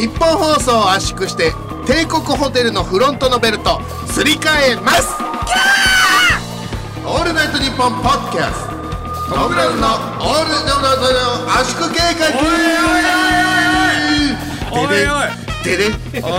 [0.00, 1.52] 日本放送を圧縮して
[1.86, 5.12] 帝国ホテルのフロントのベルトすり替えます。
[7.04, 8.64] オールナイトニッポンポッドキャス
[9.28, 9.34] ト。
[9.34, 12.32] トム・ブラウンのオールナイト圧縮計画。
[14.72, 16.32] おいおいででででで。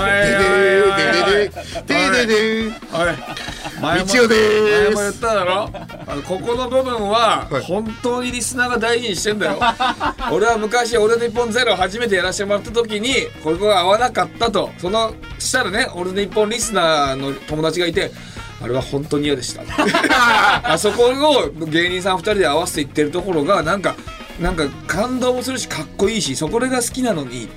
[1.86, 2.72] ででででで。
[4.28, 4.62] です。
[4.64, 5.70] 前も言っただろ
[6.12, 7.64] あのここの部分ははい。
[7.64, 9.60] 本当にリスナーが大事にしてんだよ。
[10.32, 14.72] 俺は昔「オールナイトニッポンゼロ初めてやらせてもらった時にここが合わなかったと。
[14.78, 18.12] そのしたらね俺で日本リスナーの友達がいて
[18.62, 19.62] あれは本当に嫌でした。
[20.74, 23.96] あそこを芸人さん2人で合わせていってるところがなんか
[24.40, 27.48] なんか感動もするしかっこいいしそこれが好きなのに。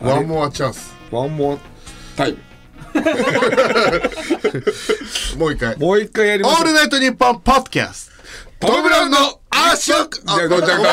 [0.00, 2.38] one more chance one more time
[5.38, 5.76] もう一回。
[5.78, 6.58] もう一回やりましょう。
[6.60, 8.10] オールナイトニッポンポッドキャス
[8.60, 8.66] ト。
[8.66, 9.16] トム・ブラウンの
[9.48, 10.90] 圧縮じゃあごめんごめんおいおいおい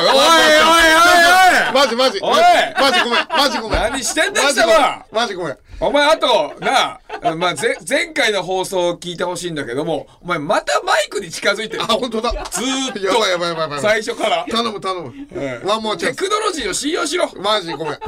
[1.74, 2.20] マジマジ。
[2.22, 2.36] おい。
[2.80, 3.28] マジごめん。
[3.28, 3.80] マジごめん。
[3.80, 5.06] 何してんだ貴マジごめん様。
[5.12, 5.58] マジごめん。
[5.80, 11.84] お前あとなあ、まあ、ぜ前回の放送を聞いてほしいんだけどもお前またマイクに近づいてる。
[11.84, 12.32] あ本当だ。
[12.50, 13.00] ずーっと。
[13.00, 13.82] やばいやばいやばいやばい。
[13.82, 14.46] 最初から。
[14.50, 15.12] 頼む頼む。
[15.12, 15.68] うん。
[15.68, 16.18] ワンモアチャンス。
[16.18, 17.30] テクノロジーを信用しろ。
[17.42, 18.00] マジごめん。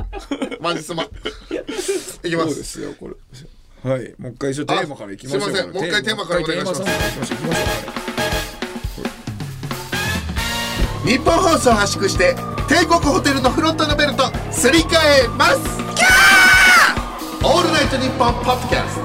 [0.62, 1.08] マジすまん。
[1.08, 1.10] い
[2.30, 3.16] きまそうですすよこれ
[3.84, 5.74] はいもう一回ちょっとテーマからいきましょうあすいません。
[5.74, 6.82] もう一回テーマからお願いします。
[11.08, 12.36] 日本放送を圧縮して
[12.68, 15.60] 帝国ホテルのフロントのベルトすり替えます。
[15.96, 18.98] キャーオールナイトニッポンポッドキャス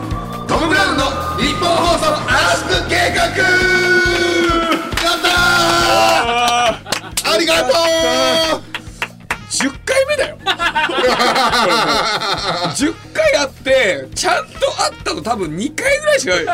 [0.49, 1.05] トトム・ブラウンの
[1.39, 3.23] 日本放送圧縮計画!
[3.23, 3.31] や
[5.15, 7.33] ったー!
[7.33, 7.69] ありがと
[8.59, 8.74] う
[9.69, 10.37] 10回目だよ。
[12.75, 16.47] 10回あってちゃんとあったの多分2回ぐらいしかない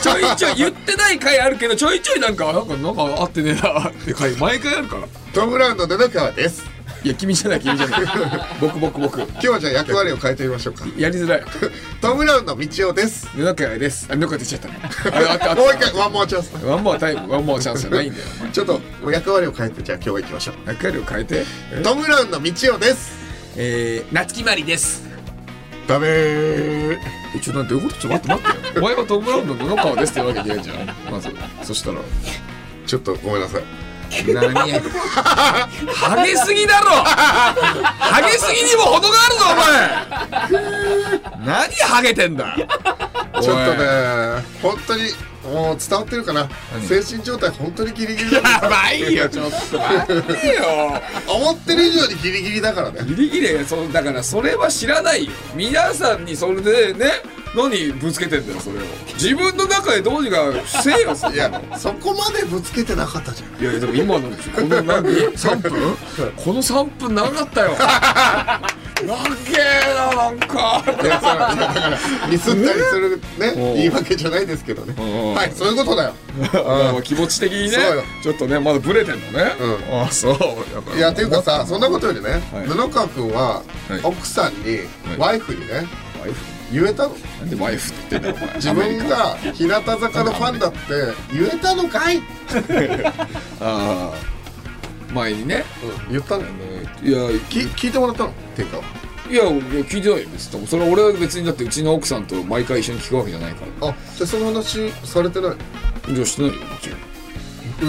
[0.00, 5.08] ちょいちょい言ってない回あるけどちょいちょいなんかなんかなんか合ってねえなって回毎回あるから。
[5.32, 6.73] トム・ラウンの川です？
[7.04, 8.00] いや君じゃない君じゃない。
[8.58, 9.20] 僕僕僕。
[9.20, 10.86] 今日はじゃあ役割を変えてみましょうか。
[10.96, 11.44] やりづらい。
[12.00, 13.28] トム・ブラウンの道夫です。
[13.36, 14.08] 布川です。
[14.10, 14.80] あ布川出ちゃったね。
[15.12, 16.48] あれあったあっもう一回ワンモアチャンス。
[16.48, 18.24] たワンモアタイムワンモアチャンスじゃないんだよ。
[18.50, 18.80] ちょっと
[19.10, 20.54] 役割を変えてじゃあ今日は行きましょう。
[20.66, 21.44] 役割を変えて。
[21.72, 23.12] えトム・ブラウンの道夫です。
[23.56, 25.02] えー、夏木マリです。
[25.86, 26.98] ダメー。
[27.36, 28.82] えちょっと待ってどういうことちょっと待って待ってよ。
[28.82, 31.12] お前はトム・ブラウンの布川ですって言うわけじゃないじゃん。
[31.12, 31.28] まず。
[31.64, 31.98] そしたら
[32.86, 33.62] ちょっとごめんなさい
[34.22, 34.72] 何
[35.92, 36.90] ハゲすぎだろ。
[37.02, 39.54] ハゲすぎにも程があるぞお
[40.54, 41.44] 前。
[41.44, 42.56] 何ハゲてんだ。
[42.56, 45.02] ちょっとね本当に
[45.44, 46.48] もう伝わってるかな？
[46.88, 49.28] 精神状態本当にギリギリだやばいよ。
[49.30, 51.00] ちょっと待ってよ。
[51.28, 53.00] 思ってる以上にギリギリだからね。
[53.04, 55.32] ギリギリそうだからそれは知らないよ。
[55.54, 57.06] 皆さんにそれでね
[57.54, 58.80] 何ぶつけてんだよそれを。
[59.14, 63.62] 自分の中でどうにかせえよいやそこまでぶつけてなかったじゃん。
[63.62, 65.72] いやでも今のこの何？3分？
[66.36, 67.76] この3分長かったよ
[69.06, 69.14] 長
[69.56, 70.82] えななんか。
[71.02, 71.98] いやそうだから
[72.28, 74.94] ミスったりするね言い訳じゃないですけどね。
[75.34, 76.14] はいそういうことだよ。
[76.92, 78.02] まあ気持ち的にねそうよ。
[78.22, 79.52] ちょっとねまだブレてんのね、
[79.90, 80.32] うああそう。
[80.32, 82.66] だからいやっていうかさそんなことよりねはい。
[82.66, 83.62] 布川君はは
[83.96, 84.00] い。
[84.02, 84.80] 奥さんに
[85.18, 85.86] ワイフにね
[86.20, 86.36] ワイフ？
[86.72, 87.10] 言えたの？
[87.40, 90.78] なんでワイフって言ってんだよお前自分が日向坂のファンだって
[91.32, 92.20] 言えたのかい？
[93.60, 94.33] ああ
[95.14, 95.64] 前にね。
[96.10, 98.30] 言ったのあのいやき聞いてもらったの？
[98.30, 98.78] っていうか
[99.30, 100.66] いや聞いてないよ別に。
[100.66, 103.88] それは俺は別にだってうちの奥さんと毎回一緒に聞くわけじゃないから。
[103.88, 105.56] あじゃあその話されてない？
[106.14, 106.98] じゃあしてないよもちろん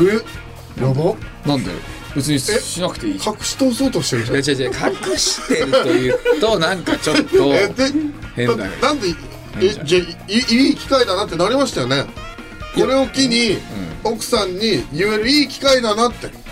[0.08, 0.81] え？
[0.81, 1.16] やば。
[1.46, 1.72] なんで？
[2.16, 4.38] 別にしなくていい隠し通そうとしてるじゃん。
[4.38, 7.84] いや違う違う隠してるというとなんかちょっと 変だ
[8.36, 9.09] けどななんで
[9.59, 12.06] えじゃあいいいい機会だなってなりましたよね。
[12.74, 13.57] これを機に
[14.03, 16.28] 奥さんに言えるいい機会だなって。
[16.28, 16.44] うん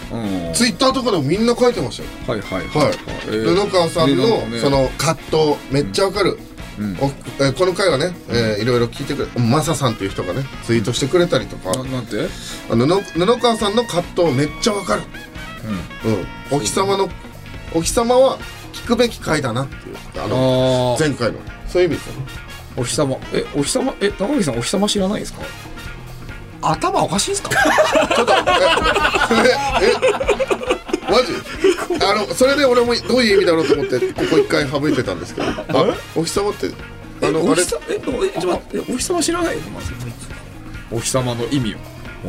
[0.53, 2.09] ツイッターとかでもみんな書いてましたよ。
[2.27, 2.93] はいはいはい
[3.27, 3.55] えー。
[3.55, 4.25] 布川さんの
[4.61, 6.37] その葛藤めっちゃわかる、
[6.79, 6.97] うん。
[6.99, 7.05] お
[7.39, 11.71] えーこの回はね、えーいろいろ聞いてくれマサさんっていう人がねツイートしてくれたりとか。
[11.71, 12.27] ななんて？
[12.69, 15.01] あの布布川さんの葛藤めっちゃわかる。
[16.51, 16.57] うん。
[16.57, 17.09] お日様の
[17.73, 18.37] お日様は
[18.73, 19.95] 聞くべき回だなっていう。
[20.23, 21.39] あの前回の。
[21.67, 22.27] そういう意味ですよね。
[22.75, 23.17] お日様。
[23.33, 23.95] えお日様？
[24.01, 25.41] え高木さんお日様知らないですか？
[26.71, 27.49] 頭おかしいんすか？
[29.81, 29.93] ええ
[31.11, 31.33] マジ？
[32.03, 35.47] あのそれで俺もどういう意味だろうと思ってここ一回省いてたんですけど。
[35.47, 35.53] あ
[36.15, 36.67] お日様って
[37.21, 37.63] あのあれ？
[38.89, 39.69] お日様知らないの？
[39.69, 39.93] まず
[40.91, 41.77] お日様の意味を。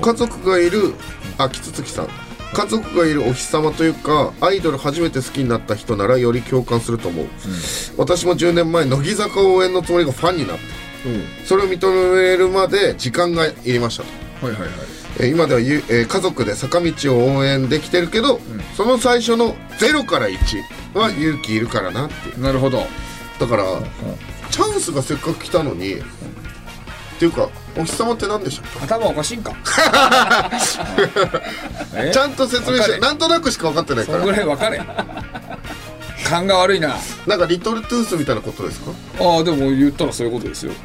[0.01, 0.95] 家族がいる
[1.39, 2.09] あキツツキさん。
[2.53, 7.27] 家族がいるお日様というかアイドル初めて好きになった人ならより共感すると思う、
[7.97, 10.63] 私も10年前乃木坂応援のつもりがファンになって。
[11.09, 11.25] うん。
[11.45, 14.09] それを認めるまで時間がいりましたと
[14.45, 14.71] はいはいはい。
[15.21, 18.41] えー今ではゆ、えー家族で坂道を応援できてるけど、
[18.77, 20.39] その最初の0から1
[20.99, 22.29] は勇気いるからなって。
[22.31, 22.87] いうなるほど。
[23.39, 23.65] だから
[24.51, 25.99] チャンスがせっかく来たのにっ
[27.19, 29.53] ていうかお日様って何でしたっ頭おかしいんか。
[32.13, 34.81] ちゃんと説明してなんとなくしか分かってないかそんぐららい分かれ。
[36.25, 36.97] 勘が悪いな。
[37.27, 38.91] なんかリトルトゥースみたいなことですか？
[39.21, 40.77] ああでも言ったらそういうことですよ、は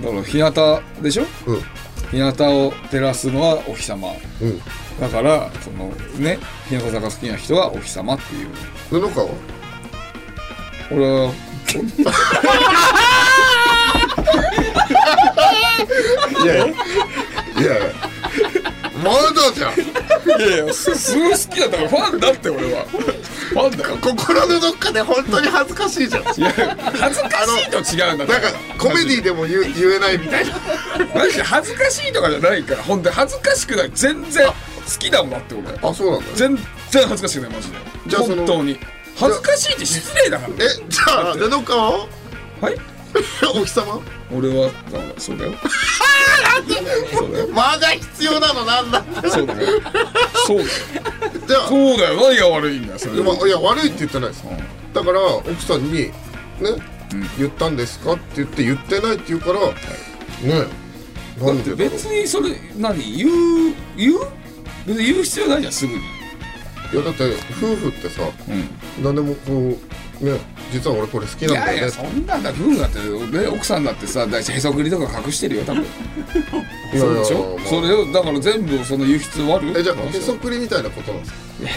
[0.00, 1.24] い、だから日向でしょ？
[1.46, 1.62] うん
[2.10, 4.08] 日向を照らすのはお日様。
[4.40, 4.60] うん。
[5.00, 5.88] だからその
[6.18, 6.38] ね
[6.68, 8.48] 日向坂好きな人はお日様っていう。
[8.90, 9.26] 布川？
[9.26, 9.32] は
[10.90, 11.32] 俺は
[16.42, 16.74] いやいや。
[19.02, 19.72] まだじゃん。
[19.74, 22.86] いやいやすすごい好きだったからファンだって俺は
[23.54, 26.22] 心のどっかで本当に恥ずかしいじゃん。
[26.22, 26.30] いや
[26.98, 28.48] 恥ずかしいと違うんだなんか
[28.78, 30.54] コメディでも言う言えないみたいな。
[31.14, 32.82] マジで恥ずかしいとかじゃないから。
[32.82, 33.90] 本当に恥ずかしくない。
[33.94, 34.52] 全然好
[34.98, 35.90] きだもんだって俺。
[35.90, 36.26] あそうなんだ。
[36.34, 36.64] 全然
[37.08, 37.76] 恥ずかしくないマジで。
[38.06, 38.78] じゃあ本当に。
[39.16, 40.52] 恥ずかしいって失礼だから。
[40.52, 42.06] えじゃあ布川は？
[42.60, 42.95] はい？
[43.54, 44.00] お日様？
[44.32, 45.52] 俺はだからそうだよ。
[47.14, 47.48] そうだよ。
[47.48, 49.68] 間が必要なのなんだそうだよ。
[50.46, 50.68] そうだよ。
[51.46, 52.20] じゃあそうだよ。
[52.20, 53.16] 何が悪いんだよそれ。
[53.16, 54.44] でもいや悪いって言ってないです。
[54.92, 56.12] だから奥さんにね、
[57.38, 58.12] 言ったんですか？
[58.12, 60.66] って言って言ってないって言うから、ね。
[61.40, 62.98] なんで別にそれ何？
[63.16, 64.18] 言う言う？
[64.86, 65.98] 別に言う必要ないじゃんすぐに。
[66.92, 67.24] いやだって
[67.60, 68.68] 夫婦ってさうん。
[69.02, 69.78] 何でもこう
[70.20, 70.38] ね
[70.72, 71.72] 実は俺これ好きいなんだよね。
[71.76, 72.98] やいやそんなんだ夫婦だって、
[73.38, 75.84] ね、奥さんだってさだいへそくりとか隠してるよ多分。
[76.98, 77.68] そうでしょ、まあ。
[77.68, 81.28] それをだから全部その言う必要あるえじゃあへそくりみたいなことなんで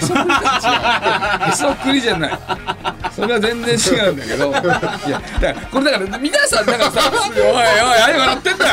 [0.01, 1.45] すか？
[1.49, 2.39] へそくりじゃない。
[3.15, 4.49] それは全然違うんだけど。
[4.49, 7.55] いやだからこれだから皆さんだからさおいおい
[8.07, 8.65] 何笑ってんだ。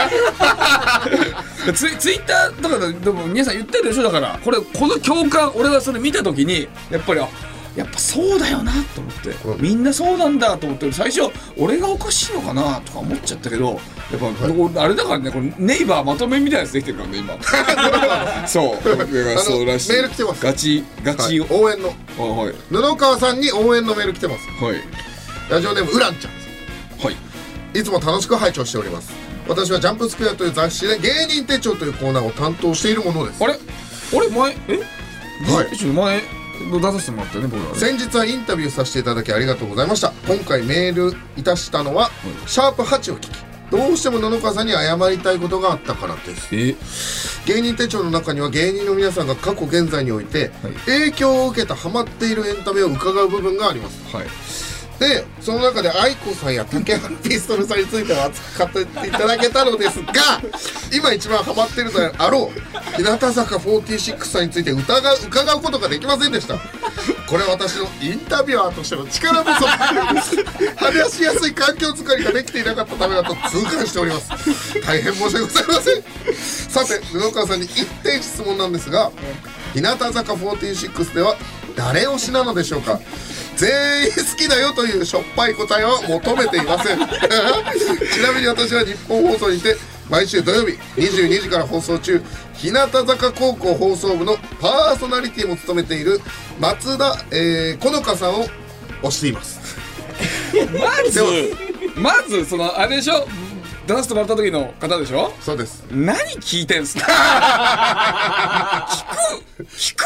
[1.67, 4.39] よツイツイッターとかででも皆さん言ってるでしょだから。
[4.45, 7.29] これこの共感俺がそれ見た時にやっぱりあ
[7.77, 9.63] やっぱそうだよなと思って、うん。
[9.63, 13.79] みんなそうなんだと思って最初俺がおかしいのかなとか思っちゃったけどやっ
[14.19, 17.37] ぱ、これあれだからねこれネイバーまとめみたいなやつできてるからね今。
[18.49, 18.83] そう。
[18.83, 19.93] そうらしい。
[19.93, 20.43] メール来てます。
[20.43, 21.51] ガチガチ、はい。
[21.51, 21.95] 応援の。
[22.19, 22.55] あはい。
[22.71, 24.65] 布川さんに応援のメール来てます。
[24.65, 24.83] はい。
[25.51, 26.41] ラジオネームウランちゃんで
[27.01, 27.05] す。
[27.05, 27.17] はい。
[27.79, 29.13] いつも楽しく拝聴しております。
[29.49, 33.45] 私はジャンプスクエアという雑誌で芸人手帳というコーナーを担当しているものです。
[33.45, 33.59] あれ？
[34.13, 34.57] 俺前？
[34.69, 34.81] え？
[35.53, 35.85] はい。
[35.85, 36.36] 前？
[36.59, 37.79] 出させてもらったよね僕らね。
[37.79, 40.13] 先日はインタビューさせていただきありがとうございました。
[40.27, 42.11] 今回メールいたしたのは、
[42.47, 43.31] シャープ8を聞き
[43.71, 46.49] どうしても布川さんに謝りたいことがあったからです。
[46.53, 46.77] え？
[47.53, 50.73] 芸人手帳の中には芸人の皆さんが過去現在において、はい。
[50.87, 54.17] 影響を受けたハマっているエンタメを伺う部分があります。
[54.17, 54.27] はい
[54.99, 60.13] でその中で愛子さんや竹原ピストルさんについては扱っていただけたのですが
[60.93, 66.57] 今一番ハマってるであろう日向坂46さんについて疑う伺うことができませんでした。
[67.29, 69.67] これは私のインタビュアーとしての力不足。
[70.77, 74.81] 話しやすい環境づくりができていなかったためだと痛感しております。
[74.81, 76.03] 大変申し訳ございません。
[76.35, 79.11] さて布川さんに一点質問なんですが
[79.75, 81.37] 日向坂46では
[81.77, 82.99] 誰推しなのでしょうか？
[83.57, 86.99] 全員好きだよというしょっぱい答えは求めていません。
[88.13, 89.77] ちなみに私は日本放送にて
[90.11, 92.23] 毎週土曜日22時から放送中
[92.55, 96.21] 日向坂高校放送部のパーソナリティも務めている
[96.61, 98.47] 松田、えー、好花さんを
[99.03, 99.61] 推しています。
[100.79, 101.23] まず
[101.97, 103.27] まずそのあれでしょ？
[103.87, 105.33] 出させてもらった時の方でしょ？
[105.41, 105.85] そうです。
[105.91, 107.07] 何聞いてんすか？
[108.91, 110.05] 聞く聞く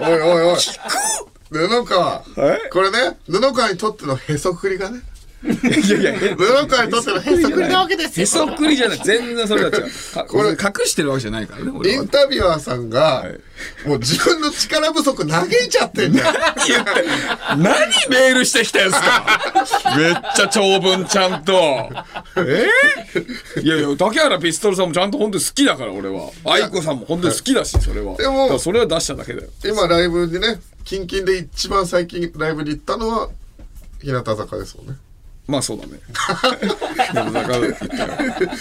[0.00, 0.58] おいおいおい。
[1.50, 2.04] 布川。
[2.04, 2.22] は
[2.66, 5.00] いこれね布川にとってのへそくりがね
[5.42, 8.24] いやいや布川にとってのへそくりなわけですよ。
[8.24, 9.00] へそくりじゃない。
[9.02, 9.84] 全然それは違う。
[10.12, 13.24] かこれ隠してるわけじゃないからねインタビュアーさんが、
[13.86, 16.90] もう自分の力不足嘆いちゃってんじゃん言って
[17.56, 17.62] 何
[18.10, 19.40] メールしてきてんすか？
[19.96, 21.52] めっちゃ長文ちゃんと。
[22.36, 22.66] え？
[23.56, 26.30] ー、いやいや竹原ピストルさんもちゃんと本当に好きだから俺は。
[26.44, 28.14] 愛子さんも本当に好きだしそれは。
[28.16, 29.48] でもそれは出しただけだよ。
[29.64, 33.30] 今ライブでね近々で一番最近ライブに行ったのは
[34.02, 34.94] 日向坂ですもんね
[35.50, 35.92] まあそうだね。
[37.12, 38.08] でもだから言ったよ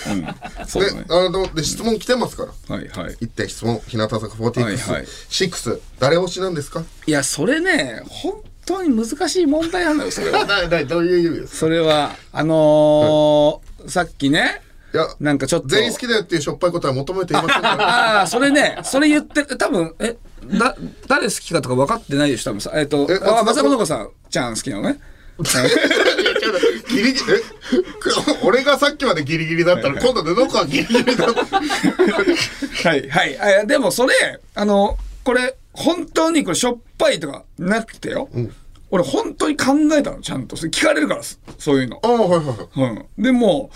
[0.10, 0.68] うん。
[0.68, 1.04] そうだね。
[1.08, 2.76] であので質問来てますから。
[2.76, 3.18] はいはい。
[3.22, 5.06] 一点質問日向坂46、はいはい。
[5.30, 6.84] 6誰推しなんですか？
[7.06, 8.34] いやそれね本
[8.66, 10.46] 当に難しい問題なのよそれは。
[10.50, 11.58] だだどういう意味ですか？
[11.60, 14.62] それはあのーさっきね
[14.94, 15.68] いやなんかちょっと。
[15.68, 17.72] 全員好きだよっていうしょっぱいことは求めていませんから
[18.20, 20.18] ああ、それね、それ言ってる、多分、え、
[20.58, 20.76] だ、
[21.08, 22.72] 誰好きかとか分かってないでしょ、多分さ。
[22.74, 25.00] えっ、とえ、あ、松田松田好花さんちゃん好きなのね。
[25.40, 27.42] いやちょっとギリギリえ？
[28.44, 33.40] 俺がさっきまでギリギリだったら今度布川ギリギリだはい、はい。
[33.62, 34.14] あでもそれ、
[34.56, 38.30] あの、これ、本当にこれしょっぱいとかなくてよ。
[38.92, 40.56] 俺本当に考えたの、ちゃんと。
[40.56, 42.00] 聞かれるから、そそういうの。
[42.02, 43.08] ああ、はいはいはい。
[43.18, 43.24] うん。
[43.24, 43.70] でも、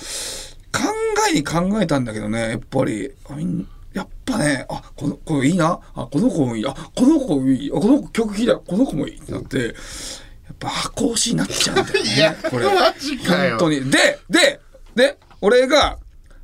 [0.72, 0.82] 考
[1.30, 3.12] えに考えたんだけどね、やっぱり、
[3.94, 9.74] やっぱね、あ、この子いいな、あ、この子もいい、あ、この子いい、あ、この子曲聴いた、この子もいいってなって、やっ
[10.64, 12.10] ぱ箱推しになっちゃうんだよね。
[12.16, 12.66] いやこれ。
[12.66, 13.90] マジかよ本当に。
[13.90, 14.60] で、で、
[14.96, 15.98] で、俺が、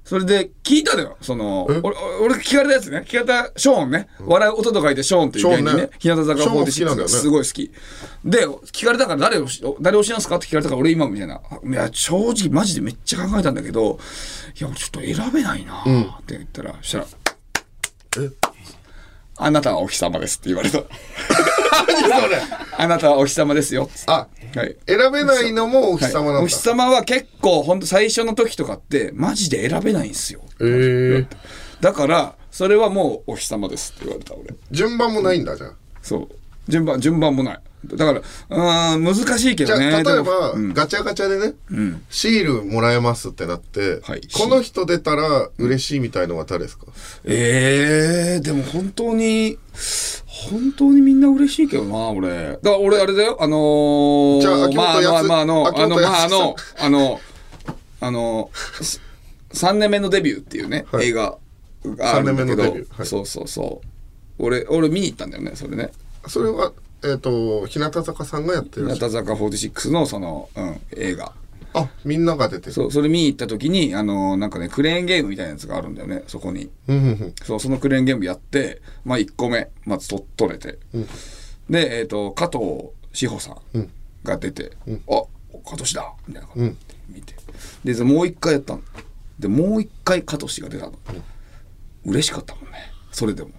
[0.03, 1.17] それで聞いたのよ。
[1.21, 3.05] その、俺、俺聞かれたやつね。
[3.07, 4.07] 聞かれた、ショーンね。
[4.19, 5.89] 笑う音と書いてショーンっていう芸人ねね。
[5.99, 7.71] 日向坂ショーン好きなん46だよねがすごい好き。
[8.25, 11.39] で、聞かれたから誰をし、誰推しなんすかって聞かれたから俺今みたいな。
[11.63, 13.99] いや、正直マジでめっちゃ考えたんだけど、
[14.59, 15.85] いや、俺ちょっと選べないなっ
[16.23, 17.05] て言ったら、そしたら、
[19.37, 20.79] あなたはお日様ですって言われた。
[21.87, 22.41] 何それ？
[22.77, 23.89] あなたはお日様ですよ。
[24.07, 24.77] あ、はい。
[24.87, 26.31] 選べないのもお日様なんだ。
[26.33, 26.43] はい。
[26.45, 30.41] お日様は結構ほんと最初の時とかってマジで選べないんですよ。
[30.61, 31.35] ええ
[31.81, 34.53] だからそれはもうお日様ですって言われた俺。
[34.71, 35.73] 順番もないんだ、じゃあ。
[36.01, 36.29] そう。
[36.67, 37.59] 順番順番もない。
[37.85, 40.73] だからうーん難しいけじゃあ、どね例えば、うん。
[40.73, 41.53] ガチャガチャでね、
[42.09, 44.21] シールもらえますってなって、はい。
[44.33, 46.87] この人出たら嬉しいみたいのは誰ですか、
[47.23, 49.57] ええー、でも本当に
[50.47, 52.29] 本当にみんな嬉しいけどな俺。
[52.29, 57.21] だから俺あれだよあのー、じゃあ秋元まあまああの秋あのまああのあの
[58.01, 58.51] あの
[59.53, 61.07] 3年目のデビューっていうね、はい。
[61.07, 61.37] 映画
[61.85, 63.05] があるんだけ三年目のど、デビューはい。
[63.05, 63.87] そうそうそう。
[64.39, 65.91] 俺俺見に行ったんだよねそれね。
[66.27, 66.71] それは、
[67.03, 71.33] えっ、と、日向坂さんがやってる日向坂46のその、うん、映画
[71.79, 72.71] あ、みんなが出てる。
[72.71, 76.69] そうそれ見に行った時にあのなんかねクレーンゲームみたいなやつがあるんだよねそこに。
[76.87, 77.33] うんうんうん。
[77.43, 80.77] そうそのクレーンゲームやってまあ1個目まず取取れて、
[81.69, 83.89] でえっ、と加藤志保さん
[84.23, 84.71] が出て
[85.09, 85.23] 「あ
[85.69, 86.75] 加藤氏だ!」みたいな感じで
[87.09, 87.35] 見て。
[87.83, 88.81] でそもう一回やったの。
[89.39, 90.93] でもう一回加藤氏が出たの、
[92.05, 92.91] 嬉しかったもんね。
[93.11, 93.49] それでも。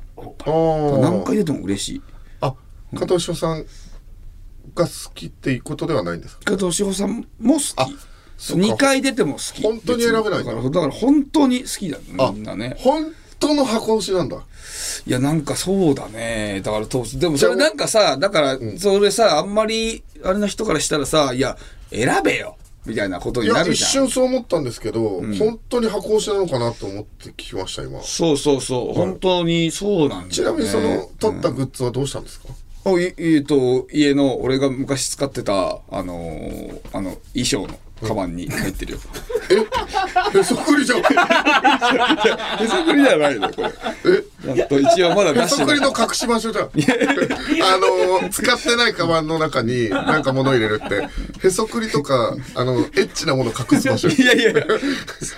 [1.01, 2.03] 何回出ても嬉しい。
[2.43, 2.55] あ、
[2.95, 3.65] 加藤翔さん
[4.75, 6.45] が好きっていうことではないんですか？
[6.45, 7.97] 加藤志保さんも好き
[8.41, 9.63] 2回出ても好き。
[9.63, 10.37] 本当に選べないんだ。
[10.39, 12.75] だからだから本当に好きだあみんなね。
[12.79, 14.37] 本当の箱推しなんだ。
[15.07, 16.61] いや、なんかそうだね。
[16.65, 21.57] だから当時、でもそれなんかさ、だから、それさ、あんまり、あれな人からしたらさ、いや、
[21.91, 22.57] 選べよ。
[22.87, 24.09] みたいなことになる一じゃん。
[24.09, 28.03] 瞬そう思ったんですけど、本当に箱推しなのかなと思って聞きました、今。
[28.03, 30.31] そうそうそう、本当にそうなんだよ、ね。
[30.31, 32.49] ちなみにその、撮ったグッズはどうしたんですか、
[32.87, 38.99] あいえっと、家の、俺が昔使ってた、あのーあの、衣装のカバンに入ってるよ。
[40.35, 40.99] へそくりじゃん。
[41.05, 41.05] へ
[42.59, 43.71] 手作りじゃないのこれ。
[43.71, 45.81] ちゃんと一応まだ出してり。
[45.81, 46.65] の隠し場所じゃん。
[46.65, 51.09] あのー、使ってないカバンの中になんか物入れるって、
[51.47, 54.09] へそくりとか、あの、エッチなもの隠す場所。
[54.09, 54.63] いやいやいや、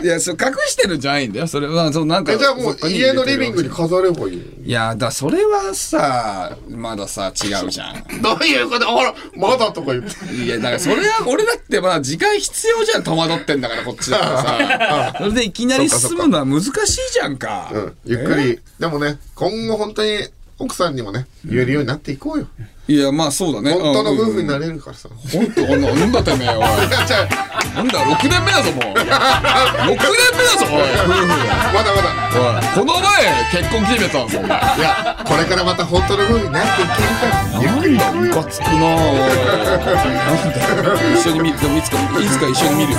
[0.02, 1.46] いや、そう、隠してるんじゃないんだよ。
[1.46, 2.32] それは、そう、なんか。
[2.32, 4.42] えじゃあもう家のリビングに飾ればいい？
[4.64, 8.22] いや、だ、それはさ、まださ、違うじゃん。
[8.22, 8.86] どういうこと？
[8.86, 10.34] ほら、まだとか言って。
[10.34, 15.14] いや、だからそれは、俺だってまだ時間必要じゃん、戸惑ってんだから、こっちだからさ。
[15.18, 16.72] それでいきなり進むのは難しい
[17.12, 17.70] じゃんか。
[17.72, 18.60] うん、ゆっくり。
[18.78, 22.46] でもね、今後本当に奥さんにもね、言えるようになっていこうよ。
[22.88, 23.72] いや、まあそうだね。
[23.72, 24.66] 本当の夫婦になる。
[24.66, 25.08] れるからさ。
[25.32, 26.58] 本当、なんだてめえ、おい。
[26.62, 28.82] なんだ、6年目だぞ、もう。
[28.82, 31.26] 6年目だぞ、おい、夫 婦
[31.72, 32.10] まだまだ。
[32.34, 33.10] おい、この前、
[33.50, 34.48] 結婚決めたんぞ、お前。
[34.48, 37.62] いや、これからまた本当の夫婦になっていけるから。
[37.62, 38.74] なんだ、ムカつくなぁ。
[38.76, 39.86] な
[40.34, 42.98] んだよ、一緒に見る、でもいつか、いつか一緒に見るよ。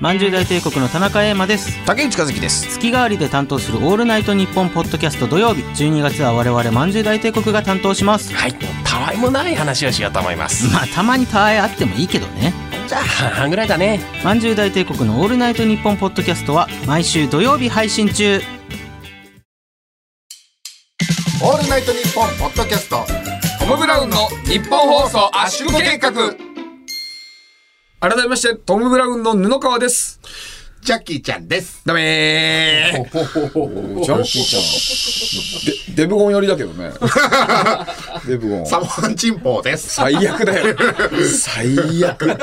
[0.00, 1.78] まんじゅう大帝国の田中英馬です。
[1.84, 2.66] 竹内和樹です。
[2.70, 5.60] 月替わりで担当する「オールナイトニッポン」ポッドキャスト土曜日。
[5.60, 8.32] 12月は我々まんじゅう大帝国が担当します。
[8.32, 8.54] はい。
[8.82, 10.72] たわいもない話をしようと思います。
[10.72, 12.54] まあたまにたわいあってもいいけどね。
[12.88, 14.00] じゃあ半々ぐらいだね。
[14.24, 18.42] まんじゅう大帝国の「オールナイトニッポン」ポッドキャストは毎週土曜日配信中。
[21.42, 23.04] オールナイトニッポンポッドキャスト。
[23.58, 26.10] トム・ブラウンの日本放送圧縮計画
[28.00, 30.20] 改めまして、トム・ブラウンの布川です。
[30.80, 31.82] ジャッキーちゃんです。
[31.84, 35.96] ダメージャッキーちゃん。
[35.96, 36.92] デ、デブゴン寄りだけどね。
[38.26, 38.66] デブゴン。
[38.66, 39.92] サモハンチンポーです。
[39.96, 40.74] 最悪だよ。
[41.38, 41.76] 最
[42.06, 42.38] 悪。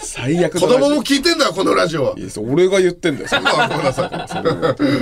[0.00, 2.14] 最悪だ子供も聞いてんだよ、このラジオは。
[2.18, 4.10] いや俺が言ってんだよ、それあ、ごめんなさい。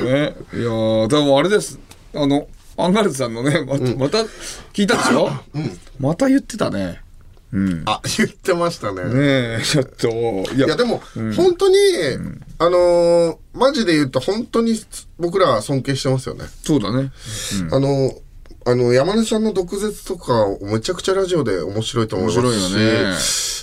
[0.04, 0.34] ね。
[0.52, 1.78] いやー、でもあれです。
[2.14, 4.18] あの、アンガールズさんのね、ままた
[4.74, 5.30] 聞いたでしょ？
[5.98, 7.00] また言ってたね。
[7.52, 7.82] うん。
[7.86, 9.04] あ、言ってましたね。
[9.04, 10.08] ねえ、ちょっと。
[10.54, 11.02] いやでも、
[11.36, 11.76] 本当に、
[12.58, 14.80] あのーマジで言うと、本当に
[15.18, 16.44] 僕らは尊敬してますよね。
[16.62, 17.10] そうだね。
[17.72, 18.12] あの、
[18.64, 22.44] あの、山根さんの毒舌とか、めちゃくちゃラジオで面白いと思いますし。
[22.44, 23.16] 面白いよね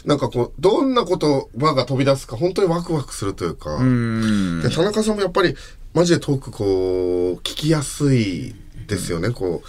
[0.06, 1.18] なんかこう、どんな言
[1.60, 3.76] 葉が飛び出すか、本当にワクワクするというか。
[3.76, 4.62] うん。
[4.62, 5.56] で、田中さんもやっぱり、
[5.94, 8.54] マジでトークこう、聞きやすい
[8.88, 9.64] ですよね、こ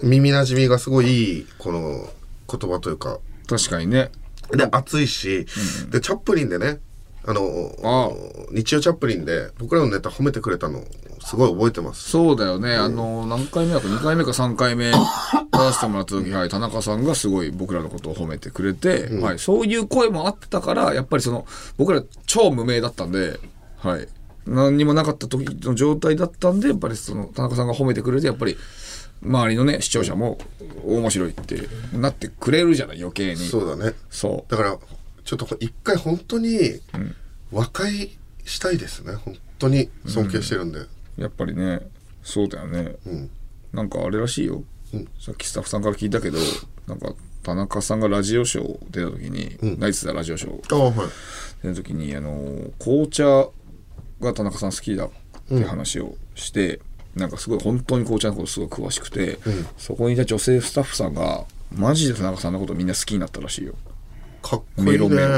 [0.00, 2.08] う、耳なじみがすごいいいこの
[2.48, 4.10] 言葉というか確かにね。
[4.50, 5.46] で熱いし、
[5.90, 6.80] でチャップリンでね
[7.24, 7.40] あの
[7.84, 8.10] あ
[8.50, 10.84] 日曜チャップリンで僕らのネタ褒めてくれたの
[11.24, 12.10] すごい覚えてます。
[12.10, 14.96] そうだよね、あの何回目だか2回目か3回目 出
[15.72, 21.46] してもらった時、はい、田中さんがすごい僕らのことを褒めてくれて、はい、そういう声もあったからやっぱりその
[21.76, 23.38] 僕ら超無名だったんで、
[23.78, 24.08] はい、
[24.46, 28.56] 何にもなかった時の状態だったんでやっぱりその田中さんが褒めてくれてやっぱり
[29.22, 30.38] 周りのね視聴者も
[30.84, 33.36] 面白いってなってくれるじゃない余計に。
[33.36, 33.94] そうだね。
[34.10, 34.50] そう。
[34.50, 34.78] だから
[35.24, 36.80] ちょっと一回本当に
[37.52, 38.10] 和解
[38.44, 39.14] したいですね。
[39.14, 40.80] 本当に尊敬してるんで、
[41.16, 41.80] やっぱりね
[42.22, 43.30] そうだよね、ん。
[43.72, 44.64] なんかあれらしいよ、
[45.20, 46.38] さっきスタッフさんから聞いたけど
[46.86, 50.76] なんか田中さんがラジオショー出た時に、ナイツだラジオショー。
[50.76, 50.94] はい。
[51.62, 53.48] 出た時にあの紅茶
[54.20, 55.10] が田中さん好きだっ
[55.48, 56.80] て話をして、
[57.14, 59.38] なんかすごい本当に紅茶のことすごい詳しくて、
[59.76, 63.74] そこにいた女性スタッフさんがマジで田中さんのことみんな好きになったらしいよ。
[64.42, 64.92] かっこいいね。
[64.92, 65.28] メロメロ。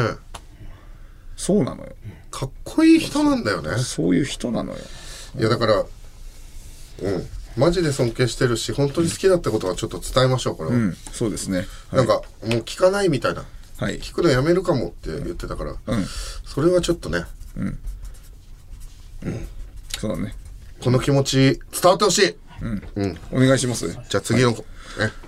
[1.36, 1.92] そうなのよ。
[2.30, 3.78] かっこいい人なんだよね。
[3.78, 4.78] そういう人なのよ。
[5.38, 7.26] いやだからうん。
[7.56, 10.94] マジで尊敬してるし本当に好きだってことはちょっと伝えましょうこれは、うん。
[11.12, 13.44] そうですね、はい、なんかもう聞かないみたいな。
[13.76, 13.98] はい。
[14.00, 16.04] 聞くのやめるかもって言ってたから、うん。
[16.44, 17.24] それはちょっとね。
[19.98, 20.34] そうだね
[20.84, 21.36] この気持ち
[21.72, 22.36] 伝わってほしい、
[23.32, 23.88] お願いします。
[23.88, 24.56] じゃあ次の、ね、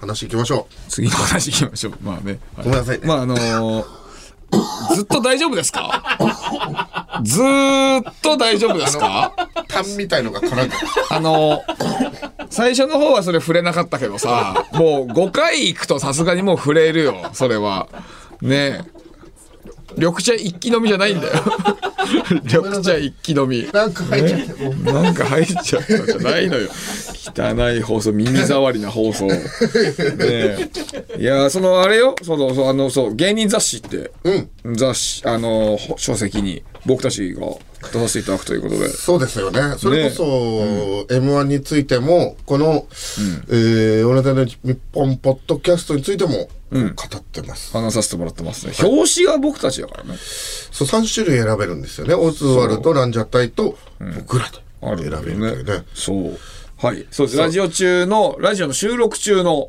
[0.00, 1.94] 話行きましょ次の話いきましょう。
[2.02, 2.38] まあね。
[2.58, 3.06] ごめんなさいね。
[3.06, 3.84] まああのー
[4.94, 6.16] ずっと大丈夫ですか？
[7.24, 9.32] ずーっと大丈夫ですか？
[9.36, 10.70] うタンみたいのが絡んでる。
[11.10, 17.88] あのー最初の方はそれ触れなかったけどさ、もう5回行くとさすがにもう触れるよ、それは。
[18.40, 18.56] ね。
[18.56, 18.95] え。
[19.96, 21.32] 緑茶一気飲みじゃないんだよ。
[22.44, 23.68] 緑茶一気飲み。
[23.72, 26.68] なんか入っちゃってもうなんか入っちゃったじゃないのよ。
[27.36, 29.26] 汚い放送、耳障りな放送。
[29.28, 29.36] ね
[30.20, 30.68] え
[31.18, 34.10] いや、そのあれよ、その、そうあの、そう、芸人雑誌って、
[34.74, 37.40] 雑誌、あの、ほ書籍に僕たちが
[37.92, 38.88] 出させていただくということで。
[38.88, 39.74] そうですよね。
[39.78, 40.24] それこそ、
[41.14, 42.86] M1 についても、この、
[43.48, 47.72] えー、オールナイトニッポッドキャストについても、語ってます。
[47.72, 48.72] 話させてもらってますね。
[48.80, 50.16] 表紙が僕たちだからね。
[50.18, 52.14] そう、3種類選べるんですよね。
[52.14, 55.84] オズワルド、ランジャタイと、僕らと選べんだよねるというね。。
[55.94, 56.38] そう。
[56.78, 57.06] はい。
[57.10, 57.38] そうです。
[57.38, 59.68] ラジオ中の、ラジオの収録中の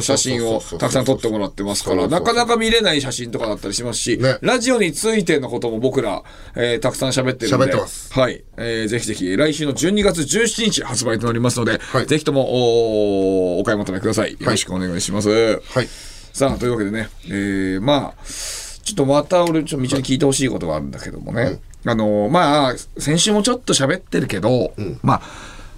[0.00, 6.24] 写真をたくさん撮ってもらってますから、なかなか見れない写真とかだったりしますし、ねラジオについてのことも僕ら、
[6.56, 8.42] えーたくさん喋ってるんで、喋ってますはい。
[8.56, 14.32] えーぜひぜひ、来週の12月17日発売となりますので、はいぜひともおお買い求めください。
[14.32, 15.28] よろしくお願いします。
[15.30, 15.88] はい。
[16.32, 25.22] さあ、というわけでね、えー、まあ、ちょっとまた俺、ちょっと道に聞いてほしいことがあるんだけどもね、あの、まあ、先週もちょっと喋ってるけど、まあ、